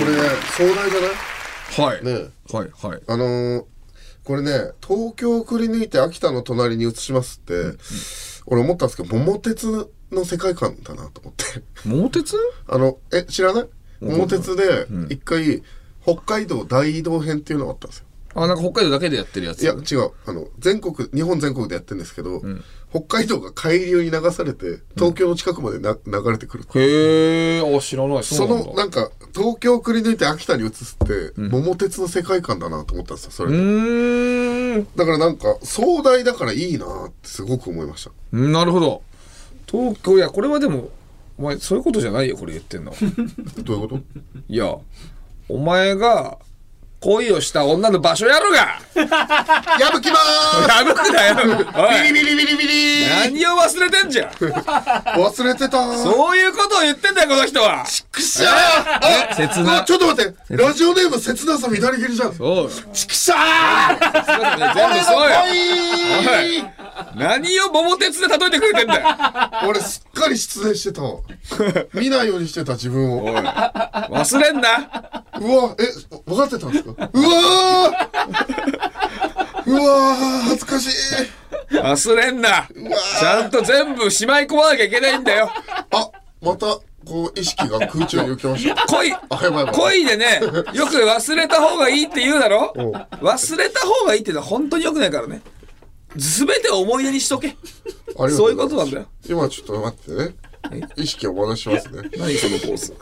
[0.00, 0.22] これね、
[0.56, 1.10] 壮大じゃない？
[1.80, 2.12] はい、ね
[2.52, 3.00] はいはい。
[3.06, 3.64] あのー
[4.28, 7.78] これね、東京をくり抜いて秋田の隣に移しますって、
[8.44, 11.44] 俺思ったんですけど、桃鉄の世界観だなと思って。
[11.86, 12.36] 桃鉄？
[12.68, 13.68] あの、え、知らない？
[14.02, 15.62] 桃鉄で、一回、
[16.04, 18.04] 北海道大移動編っていうのがあったんですよ。
[18.34, 19.62] あなんか北海道だけでやってるやつ？
[19.62, 20.10] いや、違う。
[20.26, 22.42] あの、全国、日本全国でやってるんですけど、
[22.90, 26.64] 北海道が海流に流されて、東京の近くまでな、流れてくる。
[26.74, 28.24] へえあ知らない。
[28.24, 33.58] その、なんか、東京をくり抜いて秋田に移すって、桃鉄の世界観だなと思ったんですよ、それで。
[33.58, 34.88] うーん。
[34.96, 38.36] だからなんか、壮大だからいいなってすごく思いました。
[38.36, 39.02] なるほど。
[39.70, 40.88] 東京いやこれはでも
[41.38, 42.94] お前そういうことじゃないよこれ言ってんの
[43.64, 44.00] どういうこと？
[44.48, 44.74] いや
[45.46, 46.38] お前が
[47.00, 48.80] 恋をした女の場所やろが。
[49.78, 51.36] やぶきまーやぶくだよ
[51.76, 52.08] おい。
[52.08, 53.06] すビリビリビリビリ。
[53.06, 54.26] 何を忘れてんじゃ。
[54.26, 54.28] ん
[55.22, 55.78] 忘れてた。
[55.78, 57.84] ーそういうことを言ってんだよこの人は。
[58.10, 58.50] くしゃ。
[58.50, 59.82] ーあ切な。
[59.82, 60.34] ちょっと待って。
[60.56, 62.70] ラジオネーム切なさ乱れ切りじゃんそうよ。
[62.92, 64.74] ちくしゃー。
[64.74, 65.36] 全部そうよ。
[66.26, 66.77] 恋
[67.18, 69.06] 何を桃鉄で例えてくれてんだよ。
[69.68, 71.02] 俺すっかり失礼してた。
[71.02, 71.16] わ
[71.94, 73.22] 見ないようにしてた自分を。
[73.22, 74.68] うわ忘れんな。
[75.40, 75.40] え
[76.26, 76.92] 分かってたんですか？
[76.96, 79.70] うわー！
[79.70, 80.14] うわー
[80.48, 81.76] 恥ずかしい。
[81.76, 82.68] 忘れんな。
[83.20, 85.50] ちゃんと全部しまい込まなきゃいけないんだよ。
[85.90, 86.08] あ
[86.40, 86.66] また
[87.06, 88.86] こう意識が空中に浮きました。
[88.86, 89.12] 恋
[89.72, 90.40] 恋でね
[90.74, 92.72] よく忘れた方がいいって言うだろ？
[92.76, 92.82] う。
[92.82, 95.40] ん忘れた方がいいってのは本当によくないからね
[96.16, 97.48] 全てを思い出にしとけ。
[97.48, 97.56] あり
[98.16, 99.06] がとそういうことなんだよ。
[99.28, 100.12] 今ちょっと待って。
[100.14, 100.34] ね
[100.96, 102.08] 意識を戻しますね。
[102.18, 102.94] 何そのポーズ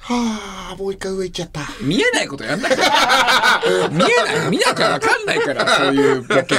[0.00, 1.60] はあもう一回上行っちゃった。
[1.82, 4.50] 見えないことやんないから見えない。
[4.50, 6.54] 見なきゃわかんないからそういうボケ。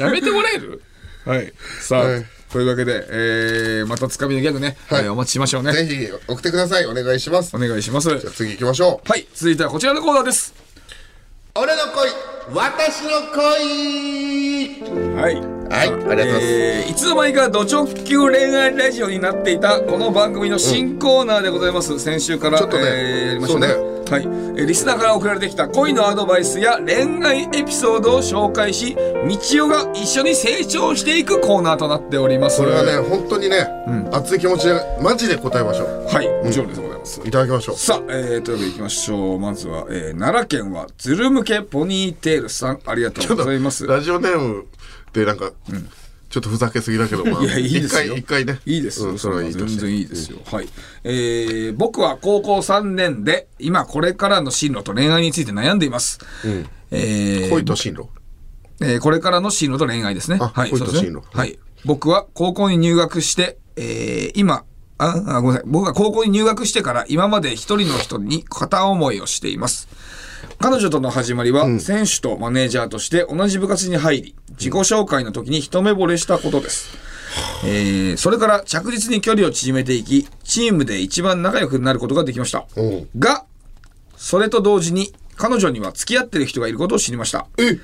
[0.00, 0.82] やめてもらえる？
[1.26, 1.52] はい。
[1.80, 2.26] さあ、はい。
[2.50, 5.04] というわけで、えー、またつかみのギャグね、はい。
[5.04, 5.72] えーお待ちしましょうね。
[5.72, 6.86] ぜひ送ってください。
[6.86, 7.54] お願いします。
[7.54, 8.08] お願いします。
[8.18, 9.08] じゃあ次行きましょう。
[9.10, 9.26] はい。
[9.34, 10.63] 続いてはこちらのコーナーです
[11.56, 12.10] 俺の恋
[12.52, 14.82] 私の恋。
[15.14, 15.36] はい。
[15.70, 16.46] はいありがとうございます。
[16.46, 23.66] えーいつの間にかド直球恋愛ラジオになっていたこの番組の新コーナーでございます、先週から、ちょっとねえーやりましたね。
[23.68, 32.58] はい、えーリスナーから送られてきた恋のアドバイスや恋愛エピソードを紹介し道夫が一緒に成長していくコーナーとなっております。
[32.62, 33.68] これはね本当にね
[34.10, 36.06] 熱い気持ちでマジで答えましょう。
[36.12, 36.28] はい。
[36.44, 44.66] もちろんでございます、いただきましょうさあ、えー、というわけでいきましょうまずは、えー奈良県はズル向けポニーテールさんありがとうございますラジオネーム
[45.12, 45.52] でなんか
[46.30, 48.16] ちょっとふざけすぎだけどまあいや、いいですよ。
[48.16, 49.10] 一回ねいいですよ。
[49.10, 50.38] うんそれはいいと全然いいですよ。
[50.44, 50.68] はい。
[51.04, 56.18] えー、僕は高校3年で、今これからの進路と恋愛について悩んでいます。
[56.90, 58.08] えー恋と進路？
[58.80, 60.38] えーこれからの進路と恋愛ですね。
[60.40, 61.56] あはい、恋と進路はい。
[61.84, 64.64] 僕は高校に入学して、えー今、
[64.98, 65.62] あ、あ、ごめんなさい。
[65.66, 69.88] 僕は高校に入学してから今まで一人の人に片思いをしています。
[70.58, 76.96] 彼女との始まりは、選手とマネージャーとして同じ部活に入り、自己紹介の時に一目惚れしたことです。
[77.64, 83.08] えーそれから着実に距離を縮めていき、チームで一番仲良くなることができましたうん。
[83.18, 83.44] が、
[84.16, 87.46] それと同時に、彼女には付き合ってる人がいることを知りました。
[87.58, 87.78] え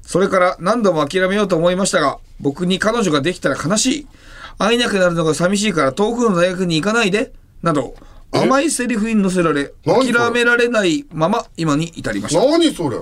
[0.00, 4.06] それから何度も諦めようと思いましたが、僕に彼女ができたら悲しい。
[4.58, 7.32] 会えなくなるのが寂しいから遠くの大学に行かないで。
[7.62, 7.94] など、
[8.30, 10.12] 甘いセリフに乗せられ、何それ？
[10.12, 12.44] 諦められないまま今に至りました。
[12.44, 12.98] 何それ？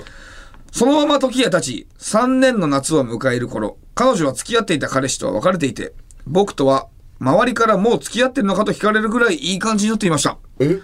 [0.71, 5.93] そのまま時が経ち、3年の夏を迎える頃、彼女は付き合っていた彼氏とは別れていて、
[6.27, 6.89] 僕とは
[7.19, 10.39] 周りからもう付き合ってるのかと聞かれるぐらいいい感じになっていました。
[10.61, 10.81] え？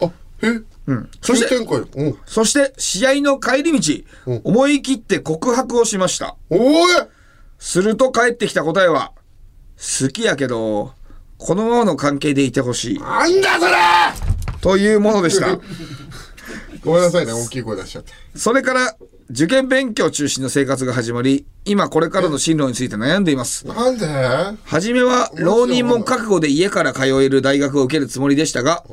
[0.00, 0.10] あ
[0.42, 0.60] え？
[0.86, 1.10] うん。
[1.20, 2.18] そして急展開うん。
[2.26, 4.40] そして、試合の帰り道、うん。
[4.44, 6.36] 思い切って告白をしました。
[6.50, 6.92] おい！
[7.58, 9.12] すると帰ってきた答えは、
[9.82, 10.92] 好きやけど、
[11.38, 12.98] このままの関係でいてほしい。
[13.00, 13.72] なんだそれ
[14.60, 15.58] というものでした。
[16.84, 18.96] ごめんなさいね大きい声出しちゃってそれから、
[19.30, 23.66] 受験勉強中心の生活が始まり、今これからの進路について悩んでいます。
[23.66, 24.06] なんで？
[24.64, 28.84] 初めは浪人も覚悟で家から通える大学を受けるつもりでしたが、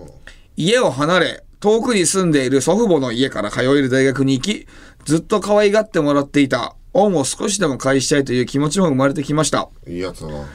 [0.58, 4.68] 家を離れ、遠くに住んでいる祖父母の家から通える大学に行き、
[5.06, 9.70] ずっと可愛がってもらっていた恩を少しでも返したいという気持ちも生まれてきました。
[9.88, 10.46] いいやつだな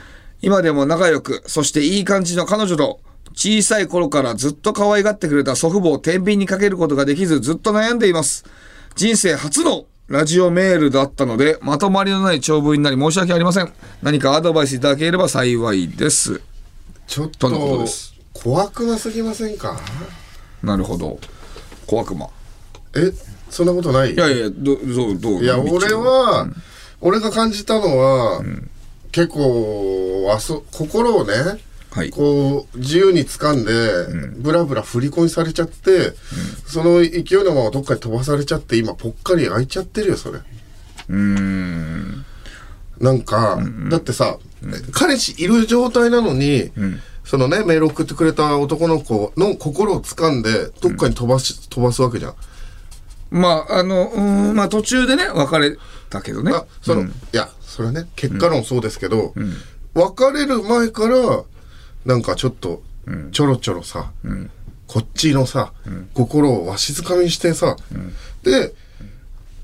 [0.44, 3.00] 今でも仲良く、そしていい感じの彼女と、
[3.32, 8.44] 小さい頃からずっと可愛がってくれた祖父母を天秤にかけることができずずっと悩んでいます。
[8.94, 13.72] 人生初のラジオメールだったので、まとまりのない長文になり申し訳ありません。
[14.02, 16.42] 何かアドバイスいただければ幸いです。
[17.06, 19.80] ちょっとのこととです小悪魔すぎませんか？
[20.62, 21.18] なるほど。
[21.86, 22.28] 小悪魔
[22.94, 23.12] え
[23.48, 24.12] そんなことない？
[24.12, 25.42] いやいやどどうどう？
[25.42, 26.48] いや俺は、
[27.00, 28.42] 俺が感じたのは、
[29.14, 31.34] 結構あそ心をね、
[31.92, 32.10] はい。
[32.10, 36.14] こう自由に掴んで、ブラブラ振り込みされちゃって、
[36.66, 40.38] その勢いのままどっかに飛ばされちゃって今ぽっかり開いちゃってるよそれ。
[40.38, 42.24] うーん。
[42.98, 44.38] なんか、だってさ、
[44.90, 46.72] 彼氏いる状態なのに、
[47.24, 52.34] そのねメール送ってくれた男の子の心を掴んでどっかに飛ばし、飛ばすわけじゃん。
[53.30, 55.76] まああのうーんまあ途中でね別れ
[56.10, 56.50] たけどね。
[56.52, 59.34] あその、いやそれはね結果論そうですけど、
[59.94, 61.42] 別れる前から
[62.06, 62.82] なんかちょっと
[63.32, 64.12] ちょろちょろさ、
[64.86, 65.72] こっちのさ、
[66.14, 67.76] 心をわしづかみにしてさ、
[68.44, 68.72] で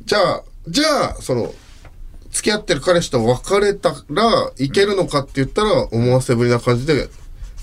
[0.04, 1.54] じゃあじゃあその
[2.32, 7.08] 付き合ってる彼氏と別れたらいけるのかって言ったら思わせぶりな感じで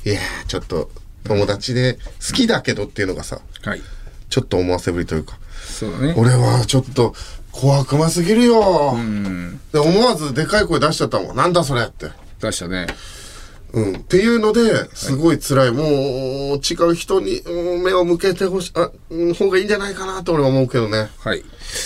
[0.06, 0.89] いやーちょっと
[1.24, 3.82] 友達で好きだけどっていうのがさはい。
[4.30, 6.14] ちょっと思わせぶりというかそうだね。
[6.18, 7.14] 俺はちょっと
[7.60, 8.95] 小悪魔すぎるよ、
[9.74, 11.36] で思わずでかい声出しちゃったもん。
[11.36, 12.12] なんだそれって。
[12.39, 12.86] 出したね。
[13.74, 21.10] うん、っていうのですごい辛い、もう違う人にうん目を向けてほしあうん方がいいんじゃないかなと俺は思うけどね。
[21.18, 21.43] はい。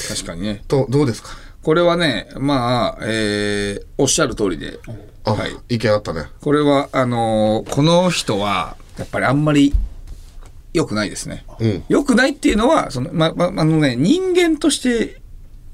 [0.09, 0.63] 確かにね。
[0.67, 1.29] とどうですか？
[1.63, 4.77] これはねまあえーおっしゃる通りで。
[5.23, 5.55] あ、はい。
[5.69, 6.25] 意見あったね。
[6.41, 9.73] これはあのーこの人はやっぱりあんまり
[10.73, 11.45] 良くないですね。
[11.59, 11.83] うん。
[11.87, 15.20] 良くないっていうのはそのままあのね人間として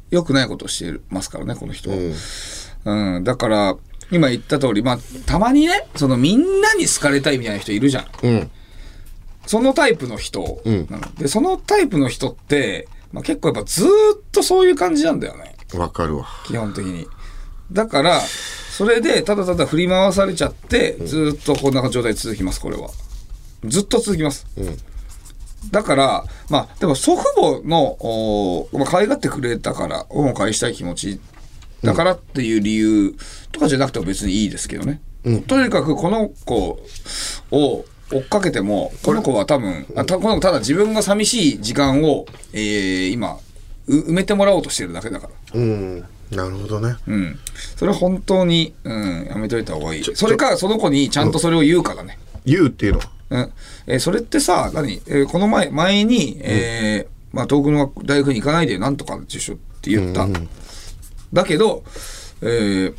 [0.10, 1.98] 良くないことをしてますからねこの人は。
[2.86, 3.78] うん、だから
[4.12, 8.06] 今言った通りまあたまにねそのみんなに好かれたいみたいな人いるじゃん。
[8.24, 8.52] うん
[9.48, 13.90] そのタイプの人、んなのでそのタイプの人って、まあ、結構やっぱずーっ
[14.32, 15.56] とそういう感じなんだよね。
[15.74, 17.08] わかるわ基本的に。
[17.72, 22.90] だから、それでただただ振り回されちゃって、ずーっとこんな状態続きます、これは。
[23.64, 24.46] ずっと続きます。
[25.72, 31.20] だから、まあ、でも祖父母の、おーまあ、可愛がってくれたから、恩を返したい気持ち
[31.84, 33.16] だからっていう理由
[33.52, 35.02] とかじゃなくても別にいいですけどね。
[35.48, 36.80] とにかくこの子
[37.52, 43.38] を追っかけても、この子は多分、あたこの子ただ自分が寂しい時間を、えー今、
[43.88, 45.60] う埋めてもらおうとしてるだけだから。
[45.60, 47.40] うんなるほどねうん。
[47.78, 50.04] それは本当に、うん、やめといた方がいい。
[50.04, 52.20] それか、その子にちゃんとそれを言うからね。
[52.46, 53.06] 言うっていうのは？
[53.30, 53.54] うん。
[53.88, 55.02] えーそれってさ、何？
[55.08, 60.28] えーこの前、前に、えーまあ、遠くの大学に行かないで、なんとか受賞って言った。
[61.34, 61.84] だけど、
[62.42, 62.94] えー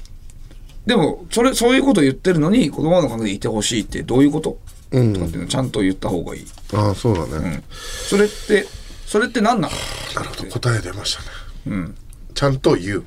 [0.86, 4.58] でも、それ、そういうこと言ってるのに、子供の関係でいてほしいってどういうこと、
[4.90, 6.46] うんとかっていうのをちゃんと言った方がいい。
[6.72, 7.64] ああそうだね、うん。
[7.70, 8.66] それって、
[9.06, 9.74] それって何なの？
[10.14, 11.28] なるほど答え出ましたね
[11.66, 11.96] うん
[12.32, 13.06] ちゃんと言う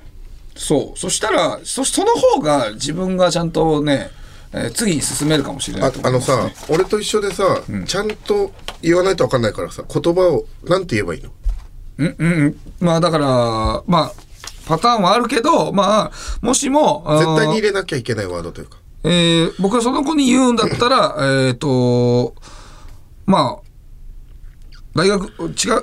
[0.55, 0.99] そう。
[0.99, 4.11] そしたら、そ、その方が自分がちゃんとね、
[4.53, 11.29] えー次に進めるかもしれなあいと思あのさ俺と一緒でさ、ちゃんと言わないと分かんないからさ言葉をなんて言えばいいの？
[11.97, 12.59] うんうん。
[12.79, 13.25] まあだから、
[13.85, 14.13] まあ、
[14.65, 18.77] パターンはあるけど、まあ、もしも、絶対に入れなきゃいけないワードというか。
[19.03, 21.15] えー僕がその子に言うんだったら、
[21.47, 22.33] えっと、
[23.27, 25.33] まあ、大学、違う、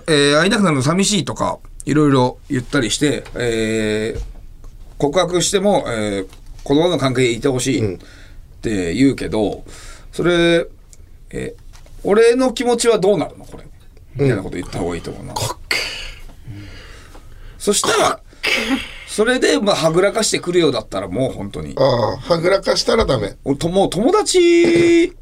[0.09, 4.23] えー会いなくなるの寂しいとか、いろいろ言ったりして、えー
[4.99, 6.29] 告白しても、えー
[6.65, 7.99] 子供の関係でいてほしい
[8.69, 9.65] って言うけど、
[10.13, 10.67] それ、
[11.31, 11.69] えー
[12.05, 13.45] 俺の気持ちはどうなるの？
[13.45, 13.65] これ。
[14.15, 15.35] みたいなこと言った方がいいと思うな。
[17.59, 18.21] そしたら、
[19.09, 21.75] それで、まあ、はぐらかしてくるようだったら、もう本当に。
[21.77, 23.37] ああはぐらかしたらダメ。
[23.45, 25.13] 俺ともう友達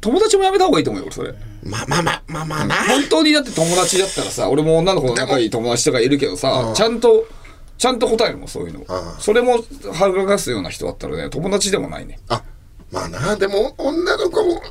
[0.00, 1.32] 友達もやめた方がいいと思うよ俺それ。
[1.62, 7.26] まあまあまあまあまあな本当にだって友達だったらさ俺も女の子の仲いい友達とかいるけどさちゃんと
[7.78, 8.84] ちゃんと答えるもんそういうの。
[8.88, 9.20] ああ。
[9.20, 9.62] それも
[9.92, 12.18] はぐらかすような人だったらね友達でもないね。
[12.28, 12.42] あ
[12.92, 14.62] まあなでも女の子も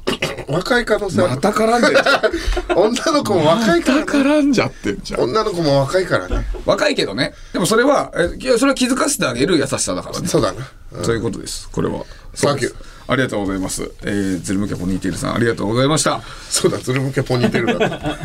[0.49, 1.97] 若い可能性また絡んでる
[2.75, 4.03] 女の子も若いからね。
[4.03, 6.45] 絡んじゃってんじゃ女の子も若いからね。
[6.65, 7.33] 若いけどね。
[7.53, 10.27] でもそれはえそれは気づかせてあげる優しさだからね。
[10.27, 10.67] そうだな。
[11.03, 11.69] そういうことです。
[11.71, 12.03] これは。
[12.33, 12.75] サンキュー
[13.07, 13.91] ありがとうございます。
[14.03, 16.21] えー、ズルムキャポニーテールさんありがとうございました。
[16.49, 17.85] そうだズル向けポニーテールだ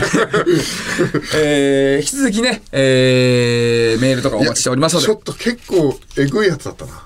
[1.36, 5.06] えー、引き続きね、えー、メールとかお待ちしておりますので。
[5.06, 7.02] ちょっと結構えぐいやつだったな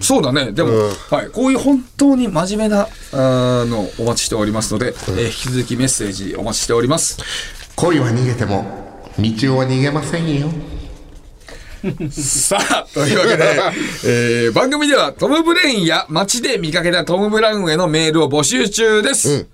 [0.00, 0.52] そうだね。
[0.52, 1.28] でも、うんはい。
[1.30, 2.82] こういう本当に真面目な、
[3.12, 7.18] あーのをお待ちしておりますので、えー引き続きメッセージお待ちしております。
[7.76, 8.64] 恋は逃げても
[9.18, 10.48] 日曜は逃げませんよ
[12.10, 13.44] さあ、というわけで、
[14.44, 19.46] えー番組ではトム・ブレインや街で見かけたトム・ブラウンへのメールを募集中です。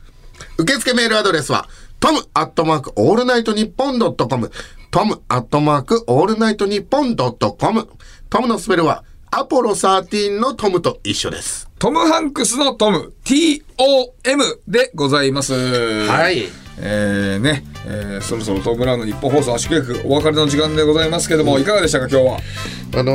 [0.59, 1.69] 受付メールアドレスは
[2.01, 4.51] トムアットマークオールナイトニッポンドットコム
[4.91, 7.89] トムアットマークオールナイトニッポンドットコム
[8.31, 9.05] トムのスペルは
[9.37, 11.69] アポロ13のトムと一緒です。
[11.81, 13.63] トム・ハンクスのトム TOM
[14.69, 16.07] でございます。
[16.07, 16.45] はい。
[16.79, 22.39] えー、ね、えー、そろそろトム・ブラウンのニッポン放送圧縮局お別れの時間でございますけども、いかがでしたか今日は？
[22.95, 23.13] あの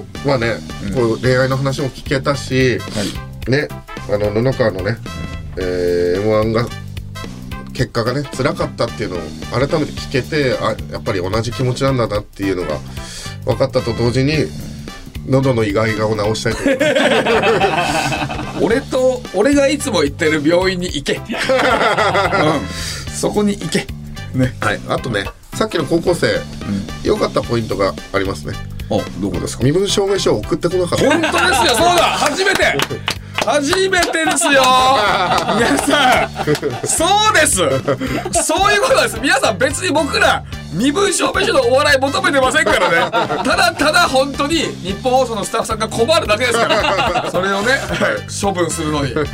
[0.00, 0.54] ー、まあね、
[0.94, 2.78] こう恋愛の話も聞けたし、
[3.46, 3.68] ね、
[4.08, 4.96] あの布川のね、
[5.58, 6.66] えー、M1 が
[7.74, 9.18] 結果がね辛かったっていうのを
[9.50, 12.78] 改めて聞けてあやっぱり同じ気持ちなんだなっていうのが
[13.44, 14.32] 分かったと同時に
[15.26, 21.22] 喉のイガイガを治したいと思います俺と俺がいつも行ってる病院に行け、 うん、
[23.14, 23.86] そこに行け。
[24.34, 24.54] ね。
[24.60, 26.40] はい、あとねさっきの高校生
[27.04, 28.54] 良、かったポイントがありますね。
[28.88, 29.64] おどこですか？
[29.64, 31.04] 身分証明書を送ってこなかった。
[31.10, 32.02] 本当ですよそうだ。
[32.02, 32.64] 初めて
[33.44, 34.62] 初めてですよ。
[35.56, 36.86] 皆さん。
[36.86, 37.56] そうです。
[38.44, 39.18] そういうことです。
[39.20, 43.10] 皆さん別に僕ら身分証明書のお笑い求めてませんからね。
[43.10, 47.28] ただただ本当に日本放送のスタッフさんが困るだけですから。
[47.30, 47.80] それをね、はい
[48.42, 49.14] 処分するのに。
[49.14, 49.24] はい。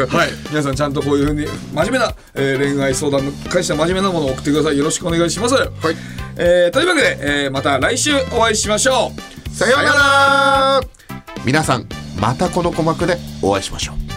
[0.50, 4.78] 皆さんちゃんとこういうふうに真面目な、えー恋愛相談の会社真面目なものを送ってください。
[4.78, 5.68] よろしくお願いします、はい。
[6.38, 9.56] えーというわけで、えーまた来週お会いしましょう。
[9.56, 10.95] さようなら
[11.44, 11.86] 皆さん
[12.20, 14.15] またこの鼓膜でお会いしましょう。